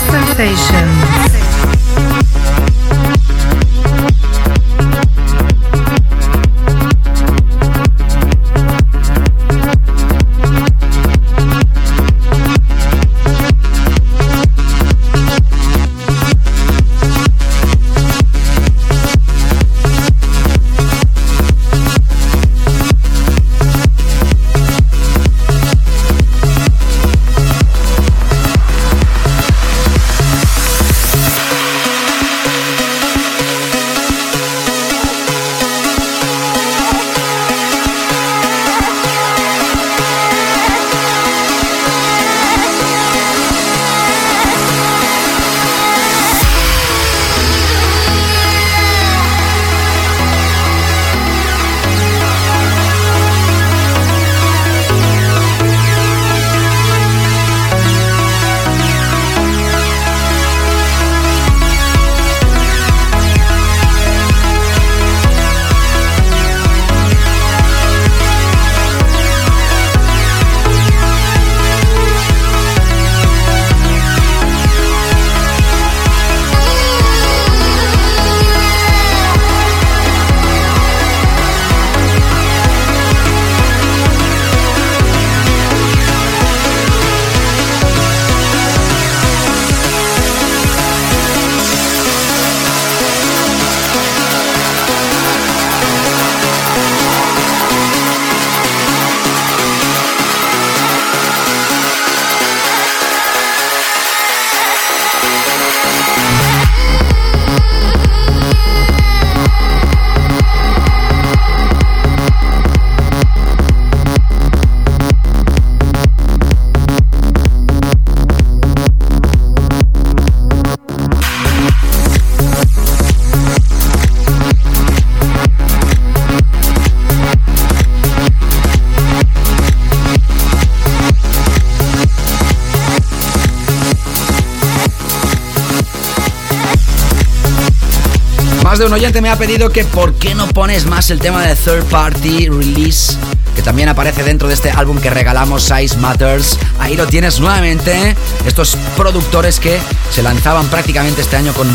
[138.82, 141.56] de un oyente me ha pedido que por qué no pones más el tema de
[141.56, 143.16] third party release
[143.56, 146.58] que también aparece dentro de este álbum que regalamos, Size Matters.
[146.80, 148.16] Ahí lo tienes nuevamente.
[148.44, 149.80] Estos productores que
[150.10, 151.68] se lanzaban prácticamente este año con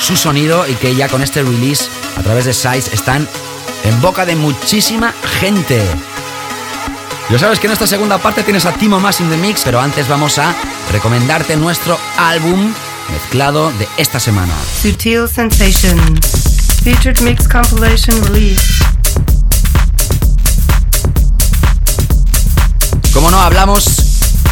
[0.00, 1.86] su sonido y que ya con este release
[2.16, 3.26] a través de Size están
[3.82, 5.82] en boca de muchísima gente.
[7.28, 9.80] Ya sabes que en esta segunda parte tienes a Timo Más in the Mix, pero
[9.80, 10.54] antes vamos a
[10.92, 12.72] recomendarte nuestro álbum
[13.10, 14.54] mezclado de esta semana.
[14.82, 16.35] Sutil Sensations,
[16.86, 18.62] featured mix compilation release.
[23.12, 23.86] Como no, hablamos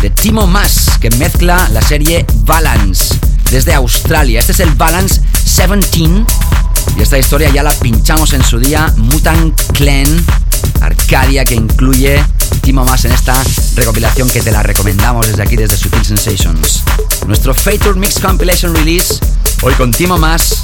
[0.02, 3.14] de Timo Mas, que mezcla la serie Balance
[3.52, 4.40] desde Australia.
[4.40, 6.26] Este es el Balance 17.
[6.98, 8.92] Y esta historia ya la pinchamos en su día.
[8.96, 10.26] Mutant Clan,
[10.80, 12.20] Arcadia, que incluye
[12.62, 13.40] Timo Mas en esta
[13.76, 16.82] recopilación que te la recomendamos desde aquí, desde Sutil Sensations.
[17.28, 19.20] Nuestro Fator Mix Compilation Release,
[19.62, 20.62] hoy con Timo Mas.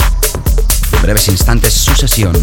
[1.02, 2.34] Breves instantes, su sesión.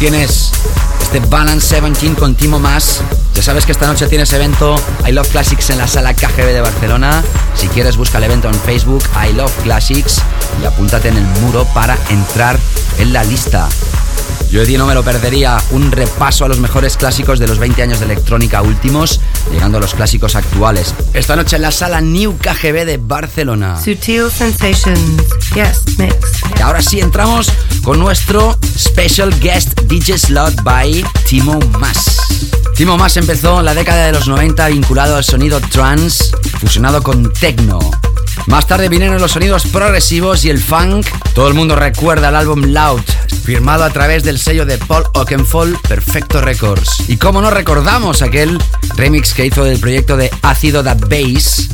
[0.00, 0.50] Tienes
[1.02, 3.02] este Balance 17 con Timo Más.
[3.34, 6.62] Ya sabes que esta noche tienes evento I Love Classics en la sala KGB de
[6.62, 7.22] Barcelona.
[7.54, 10.22] Si quieres, busca el evento en Facebook I Love Classics
[10.62, 12.58] y apúntate en el muro para entrar
[12.98, 13.68] en la lista.
[14.50, 15.58] Yo de no me lo perdería.
[15.70, 19.20] Un repaso a los mejores clásicos de los 20 años de electrónica últimos,
[19.52, 20.94] llegando a los clásicos actuales.
[21.12, 23.78] Esta noche en la sala New KGB de Barcelona.
[23.78, 25.22] Sutil Sensations.
[25.54, 26.14] Yes, mix.
[26.58, 32.20] Y ahora sí entramos con nuestro special guest DJ slot by Timo Mas.
[32.76, 36.24] Timo Más empezó la década de los 90 vinculado al sonido trance,
[36.60, 37.78] fusionado con techno.
[38.46, 41.06] Más tarde vinieron los sonidos progresivos y el funk.
[41.34, 43.02] Todo el mundo recuerda el álbum Loud,
[43.44, 47.08] firmado a través del sello de Paul Oakenfold, Perfecto Records.
[47.08, 48.58] Y como no recordamos aquel
[48.96, 51.68] remix que hizo del proyecto de Ácido da Bass,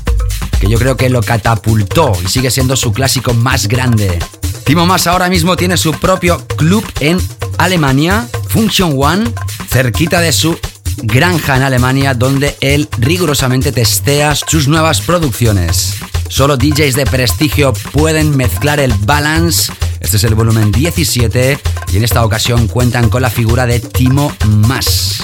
[0.60, 4.18] que yo creo que lo catapultó y sigue siendo su clásico más grande.
[4.66, 7.20] Timo Más ahora mismo tiene su propio club en
[7.56, 9.30] Alemania, Function One,
[9.70, 10.58] cerquita de su
[11.04, 15.94] granja en Alemania donde él rigurosamente testea sus nuevas producciones.
[16.28, 19.72] Solo DJs de prestigio pueden mezclar el balance.
[20.00, 21.60] Este es el volumen 17
[21.92, 25.22] y en esta ocasión cuentan con la figura de Timo Mas.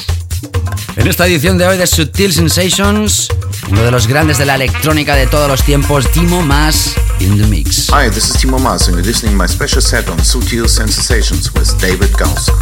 [0.94, 3.26] En esta edición de hoy de Sutil Sensations,
[3.68, 6.94] uno de los grandes de la electrónica de todos los tiempos, Timo Mas
[7.24, 7.88] in the mix.
[7.88, 11.78] Hi, this is Timo Mas and you're listening my special set on Sutil Sensations with
[11.80, 12.52] David Gausa.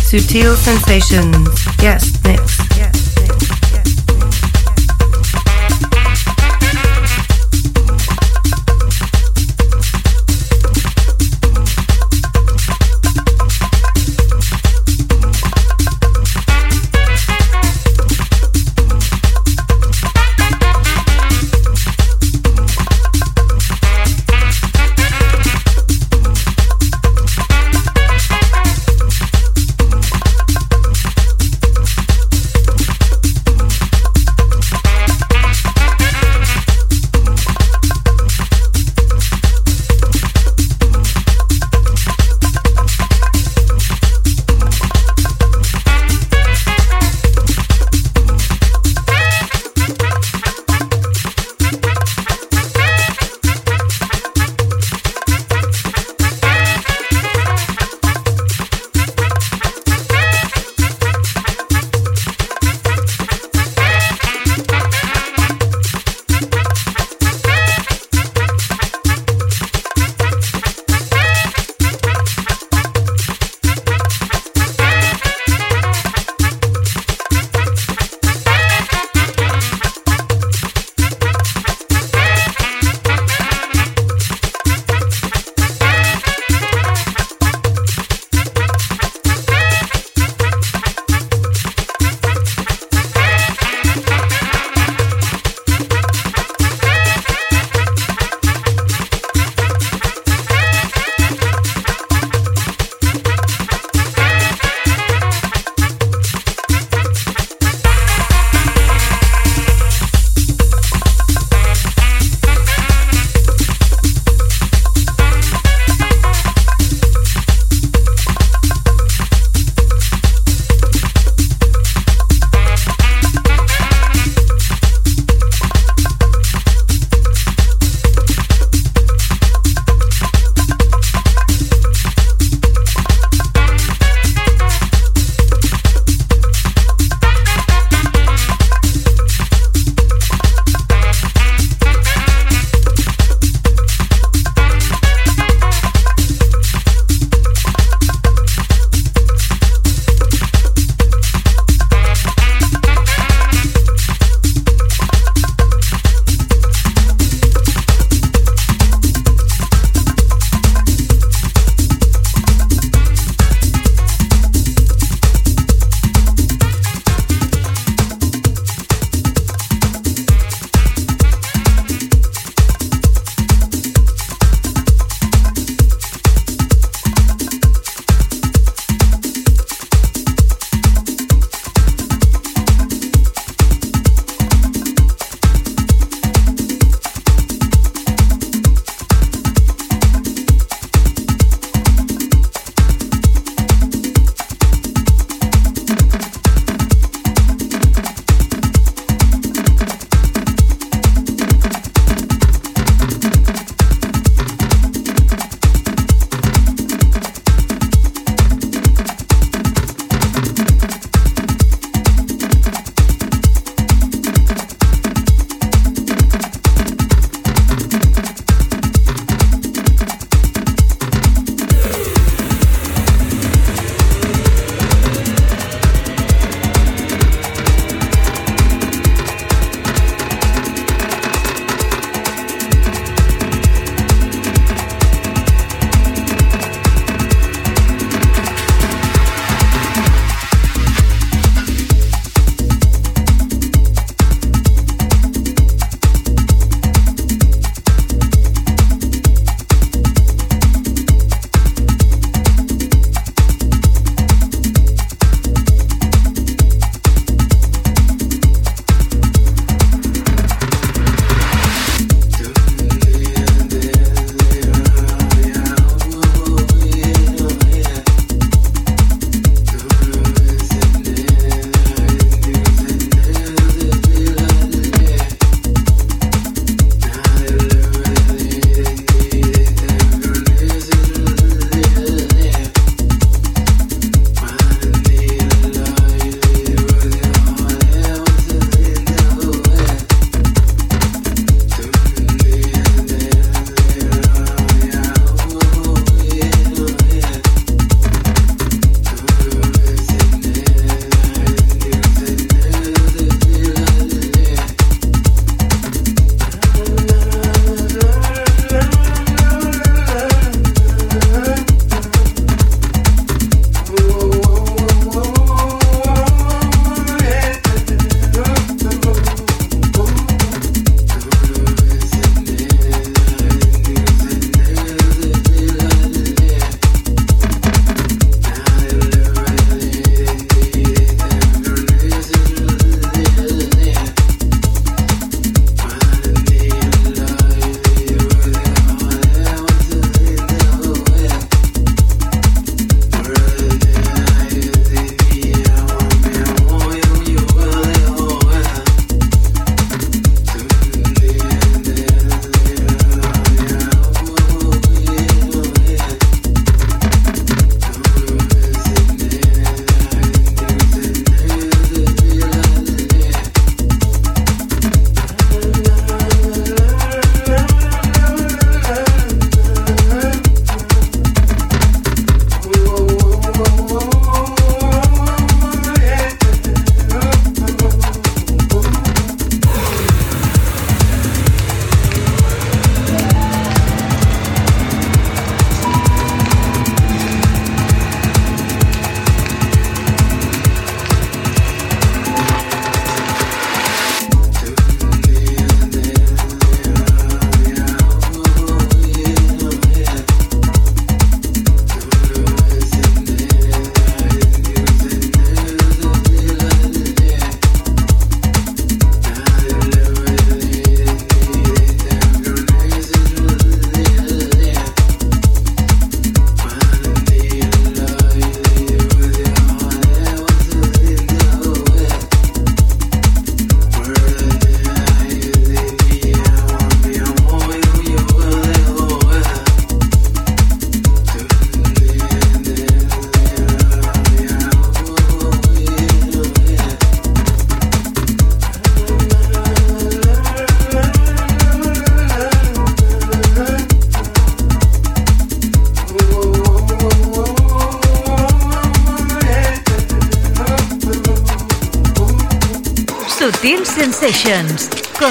[0.00, 1.48] Sutil Sensations.
[1.82, 2.69] Yes, mix.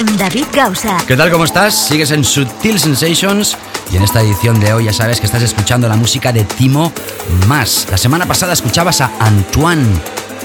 [0.04, 0.96] David Gausa.
[1.06, 1.30] ¿Qué tal?
[1.30, 1.74] ¿Cómo estás?
[1.74, 3.56] Sigues en Sutil Sensations
[3.92, 6.90] y en esta edición de hoy ya sabes que estás escuchando la música de Timo
[7.46, 7.86] Más.
[7.90, 9.86] La semana pasada escuchabas a Antoine,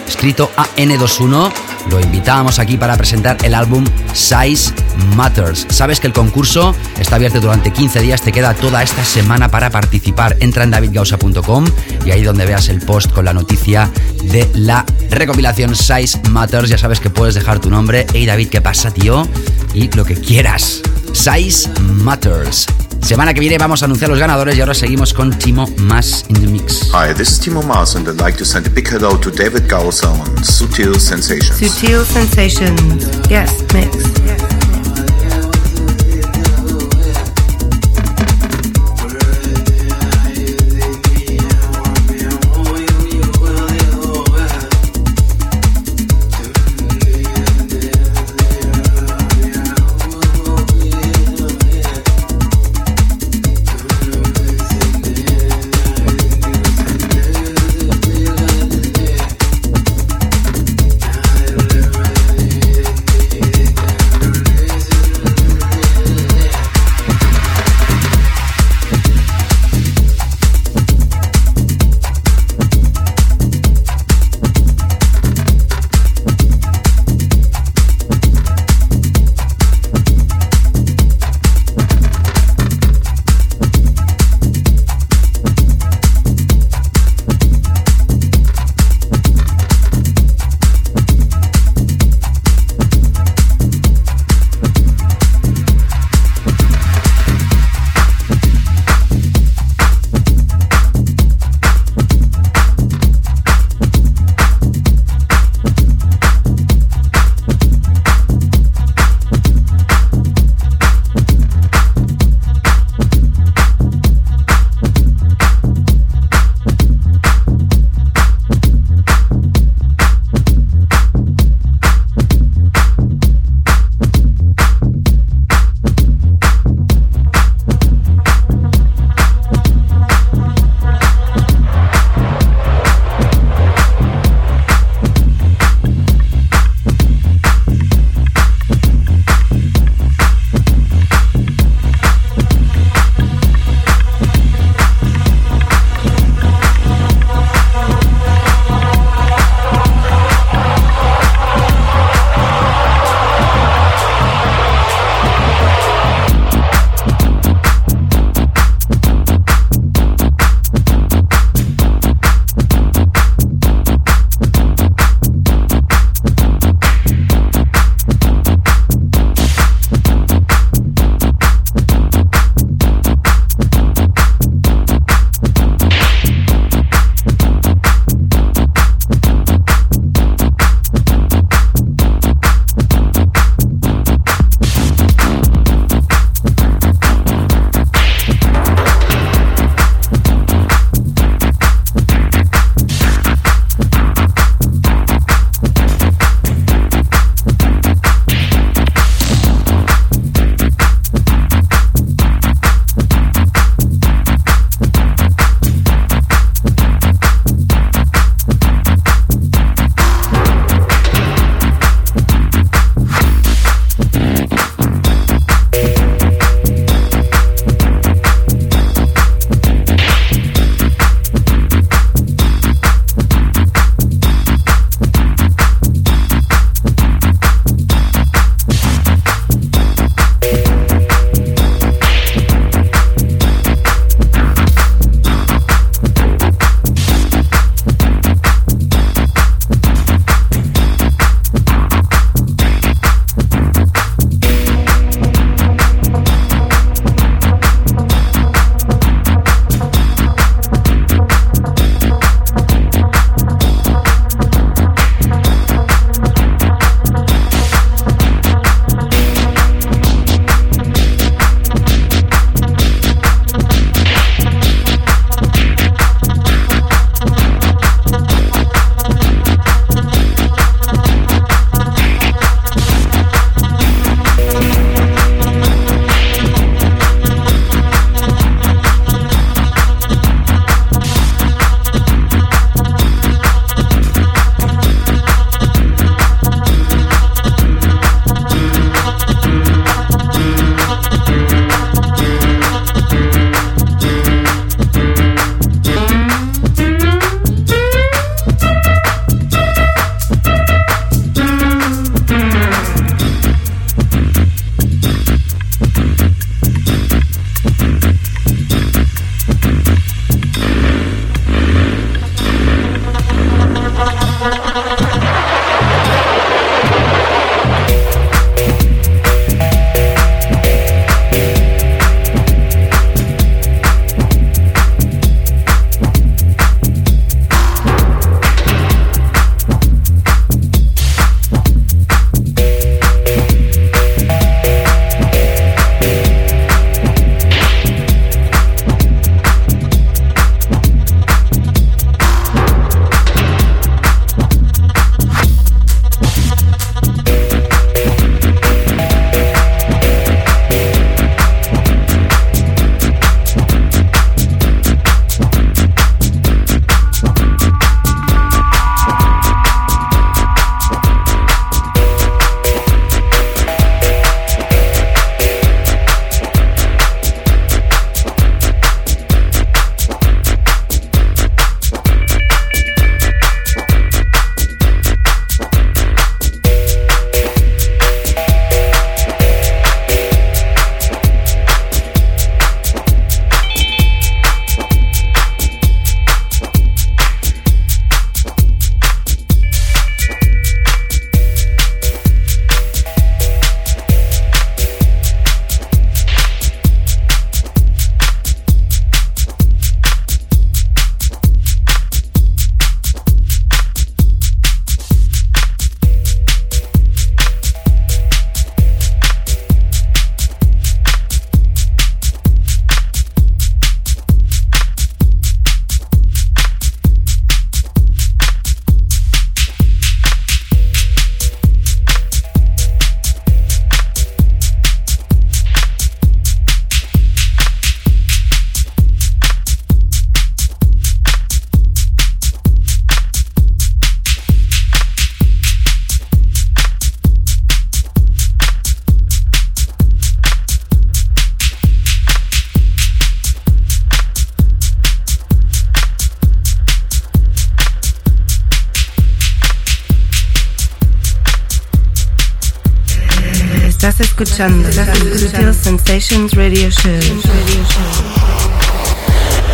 [0.07, 1.51] escrito AN21.
[1.89, 4.73] Lo invitábamos aquí para presentar el álbum Size
[5.15, 5.67] Matters.
[5.69, 9.69] Sabes que el concurso está abierto durante 15 días, te queda toda esta semana para
[9.69, 10.35] participar.
[10.41, 11.65] Entra en davidgausa.com
[12.05, 13.89] y ahí donde veas el post con la noticia
[14.23, 18.05] de la recopilación Size Matters, ya sabes que puedes dejar tu nombre.
[18.13, 19.27] Hey David, ¿qué pasa, tío?
[19.75, 20.81] Y lo que quieras.
[21.11, 22.65] Size Matters.
[23.01, 26.35] Semana que viene vamos a anunciar los ganadores y ahora seguimos con Timo Mas in
[26.35, 26.89] the Mix.
[26.93, 29.69] Hi, this is Timo Mas and I'd like to send a big hello to David
[29.69, 31.59] Gausa on Sutil Sensations.
[31.59, 33.05] Sutil Sensations.
[33.29, 34.24] Yes, mix.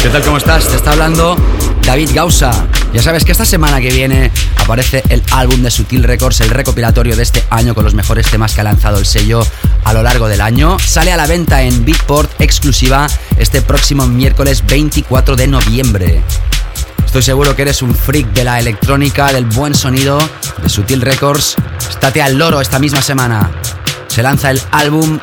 [0.01, 0.23] ¿Qué tal?
[0.23, 0.67] ¿Cómo estás?
[0.67, 1.35] Te está hablando
[1.83, 2.65] David Gausa.
[2.91, 7.15] Ya sabes que esta semana que viene aparece el álbum de Sutil Records, el recopilatorio
[7.15, 9.45] de este año con los mejores temas que ha lanzado el sello
[9.83, 10.79] a lo largo del año.
[10.79, 13.05] Sale a la venta en Beatport exclusiva
[13.37, 16.23] este próximo miércoles 24 de noviembre.
[17.05, 20.17] Estoy seguro que eres un freak de la electrónica, del buen sonido
[20.63, 21.55] de Sutil Records.
[21.87, 23.51] Estate al loro esta misma semana.
[24.11, 25.19] Se lanza el álbum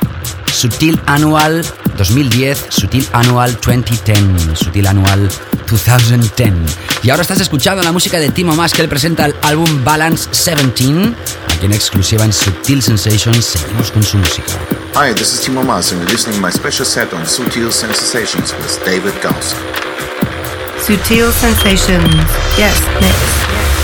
[0.51, 1.63] Sutil Annual
[1.99, 5.29] 2010, Sutil Annual 2010, Sutil Annual
[5.71, 6.55] 2010.
[7.03, 10.31] Y ahora estás escuchando la música de Timo Mas que él presenta el álbum Balance
[10.31, 11.15] 17,
[11.55, 13.45] aquí en exclusiva en Sutil Sensations.
[13.45, 14.55] Seguimos con su música.
[14.95, 18.55] Hi, this is Timo Mas and you're listening to my special set on Sutil Sensations
[18.55, 19.55] with David Gauss.
[20.87, 22.25] Sutil Sensations.
[22.57, 23.78] Yes, mix.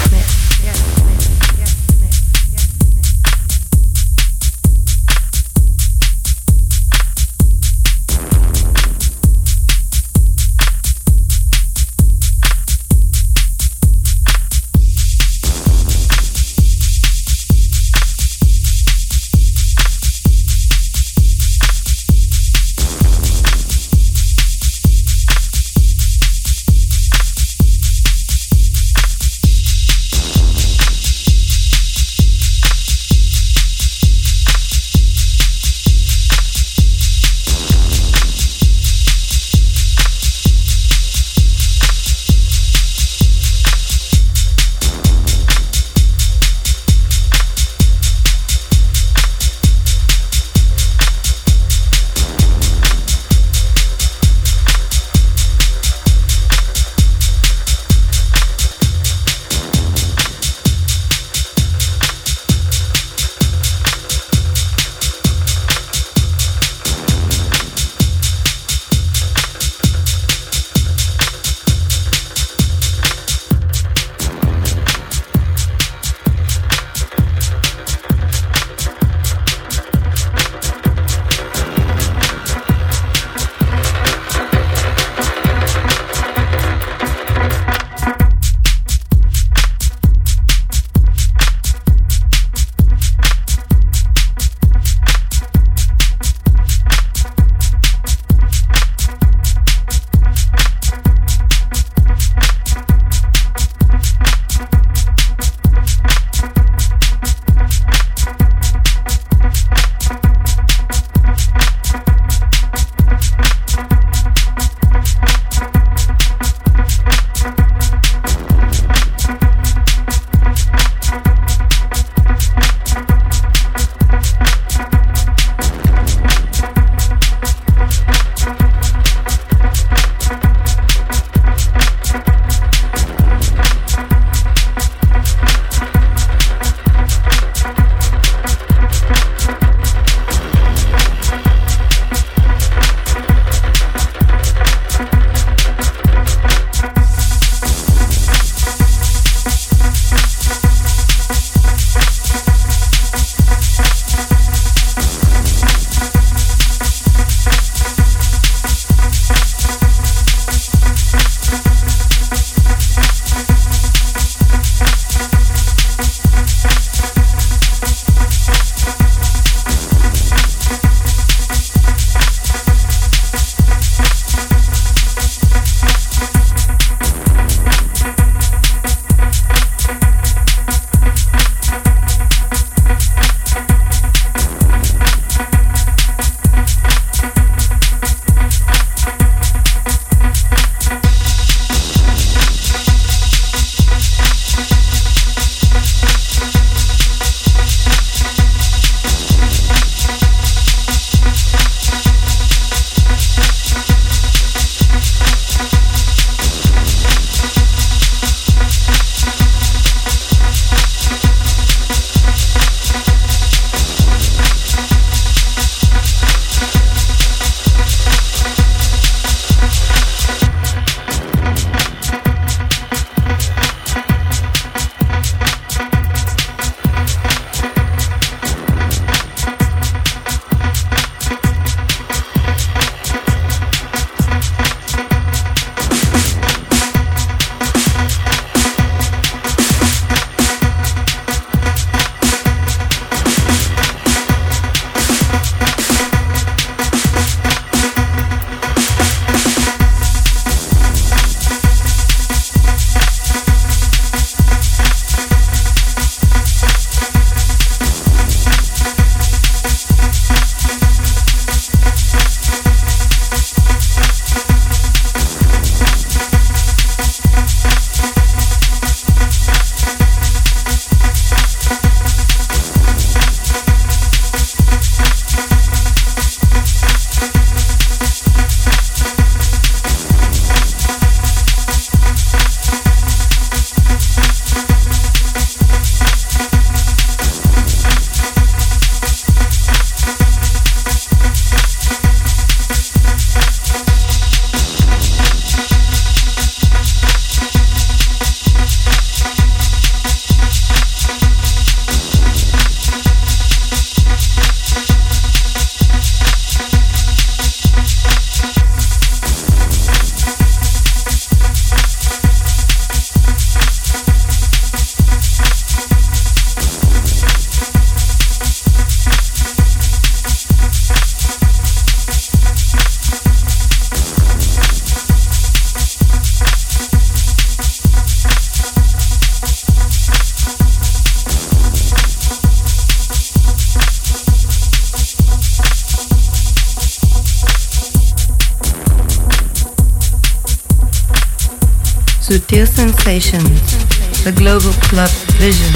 [343.15, 345.09] The Global Club
[345.39, 345.73] Vision.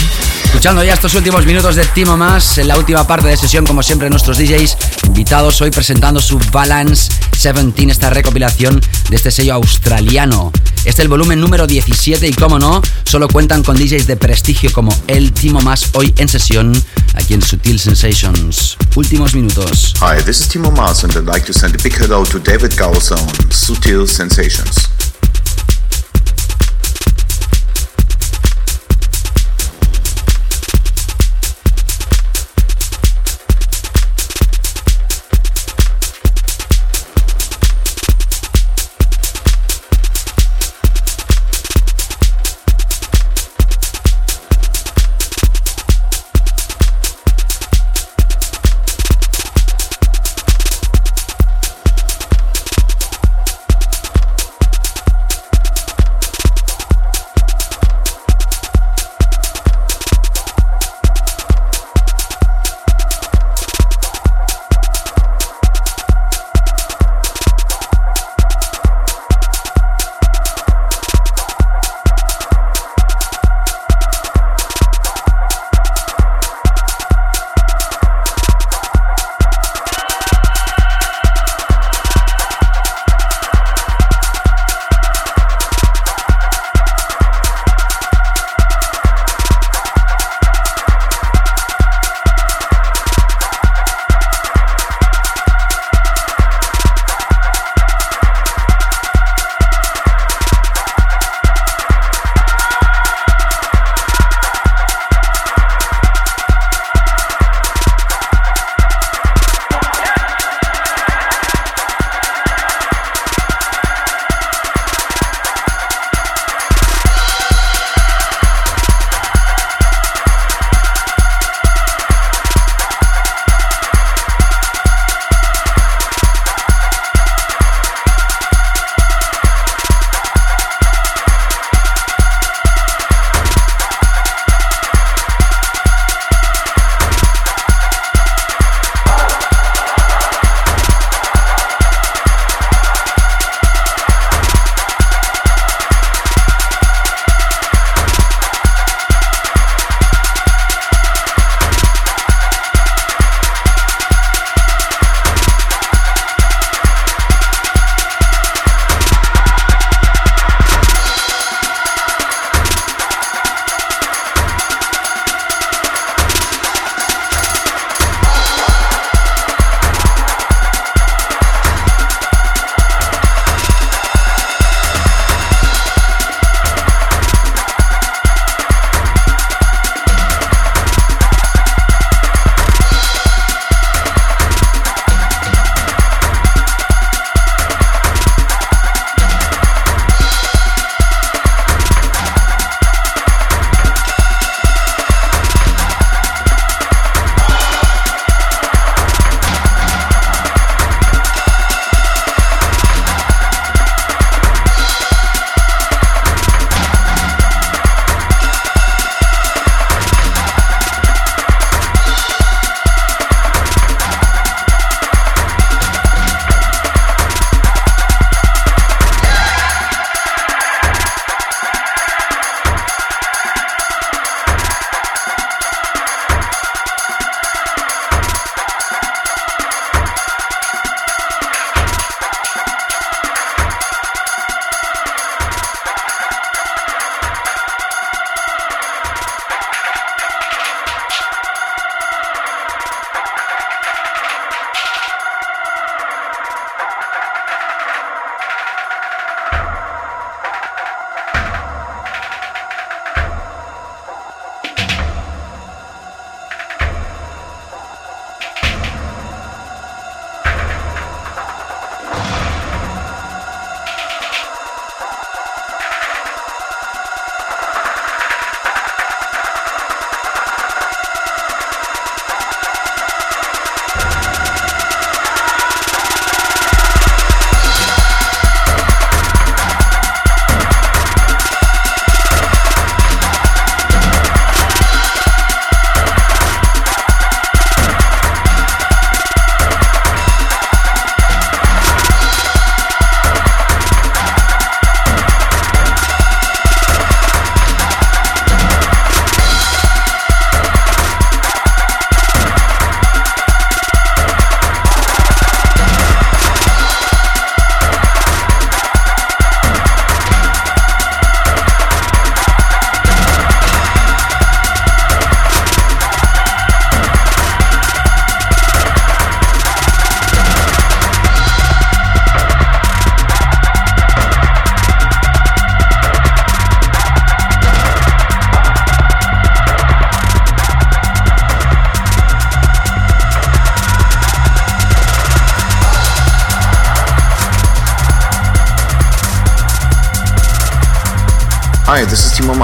[0.46, 3.80] Escuchando ya estos últimos minutos de Timo Más, en la última parte de sesión, como
[3.84, 10.50] siempre, nuestros DJs invitados hoy presentando su Balance 17, esta recopilación de este sello australiano.
[10.78, 14.72] Este es el volumen número 17 y, como no, solo cuentan con DJs de prestigio
[14.72, 16.72] como el Timo Más hoy en sesión
[17.14, 18.76] aquí en Sutil Sensations.
[18.96, 19.94] Últimos minutos.
[20.00, 22.76] Hi, this is Timo Mas and I'd like to send a big hello to David
[22.76, 24.87] Gauss on Sutil Sensations.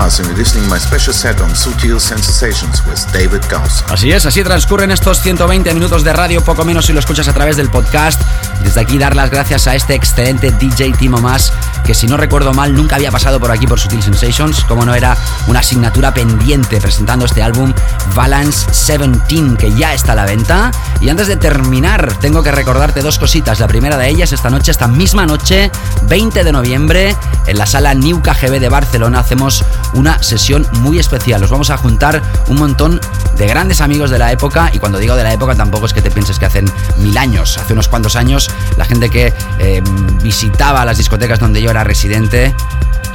[0.05, 3.83] Mars and you're listening my special set on Sutil Sensations with David Gauss.
[3.89, 7.33] Así es, así transcurren estos 120 minutos de radio, poco menos si lo escuchas a
[7.33, 8.21] través del podcast.
[8.63, 11.55] Desde aquí dar las gracias a este excelente DJ Timo Mas,
[11.85, 14.95] que si no recuerdo mal nunca había pasado por aquí por Sutil Sensations, como no
[14.95, 15.17] era
[15.47, 17.73] una asignatura pendiente presentando este álbum
[18.15, 20.71] Balance 17, que ya está a la venta.
[21.01, 23.59] Y antes de terminar, tengo que recordarte dos cositas.
[23.59, 25.71] La primera de ellas, esta noche, esta misma noche,
[26.09, 27.17] 20 de noviembre,
[27.47, 29.65] en la sala New KGB de Barcelona hacemos
[29.95, 31.41] una sesión muy especial.
[31.41, 33.01] Nos vamos a juntar un montón
[33.37, 36.03] de grandes amigos de la época y cuando digo de la época tampoco es que
[36.03, 36.67] te pienses que hacen
[36.99, 37.59] mil años.
[37.59, 39.83] Hace unos cuantos años la gente que eh,
[40.23, 42.55] visitaba las discotecas donde yo era residente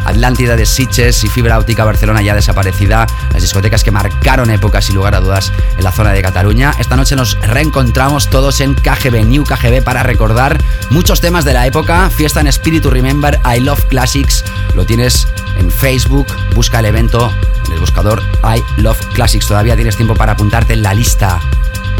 [0.05, 4.95] Atlántida de Sitges y Fibra Óptica Barcelona ya desaparecida, las discotecas que marcaron épocas sin
[4.95, 6.73] lugar a dudas en la zona de Cataluña.
[6.79, 10.57] Esta noche nos reencontramos todos en KGB, New KGB, para recordar
[10.89, 12.09] muchos temas de la época.
[12.09, 14.43] Fiesta en Espíritu Remember, I Love Classics.
[14.75, 15.27] Lo tienes
[15.59, 17.31] en Facebook, busca el evento
[17.67, 19.47] en el buscador I Love Classics.
[19.47, 21.39] Todavía tienes tiempo para apuntarte en la lista.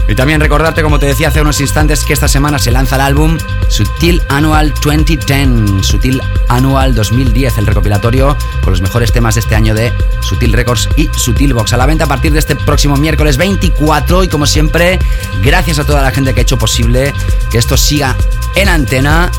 [0.10, 3.02] Y también recordarte, como te decía hace unos instantes, que esta semana se lanza el
[3.02, 3.38] álbum
[3.68, 9.76] Sutil Annual 2010, Sutil Annual 2010, el recopilatorio con los mejores temas de este año
[9.76, 11.74] de Sutil Records y Sutil Box.
[11.74, 14.98] A la venta a partir de este próximo miércoles 24 y como siempre,
[15.44, 17.14] gracias a toda la gente que ha hecho posible
[17.52, 18.16] que esto siga
[18.56, 19.32] en antena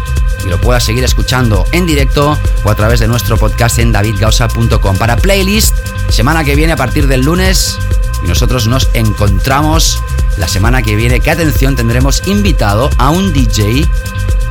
[0.44, 4.96] y lo puedas seguir escuchando en directo o a través de nuestro podcast en davidgausa.com.
[4.96, 5.74] Para playlist,
[6.08, 7.78] semana que viene a partir del lunes
[8.24, 10.02] y nosotros nos encontramos
[10.36, 13.86] la semana que viene, que atención, tendremos invitado a un DJ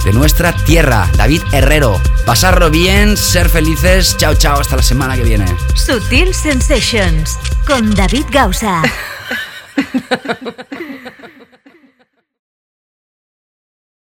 [0.06, 2.00] de nuestra tierra, David Herrero.
[2.26, 4.16] Pasarlo bien, ser felices.
[4.18, 5.46] Chao, chao, hasta la semana que viene.
[5.74, 8.82] Sutil Sensations con David Gausa.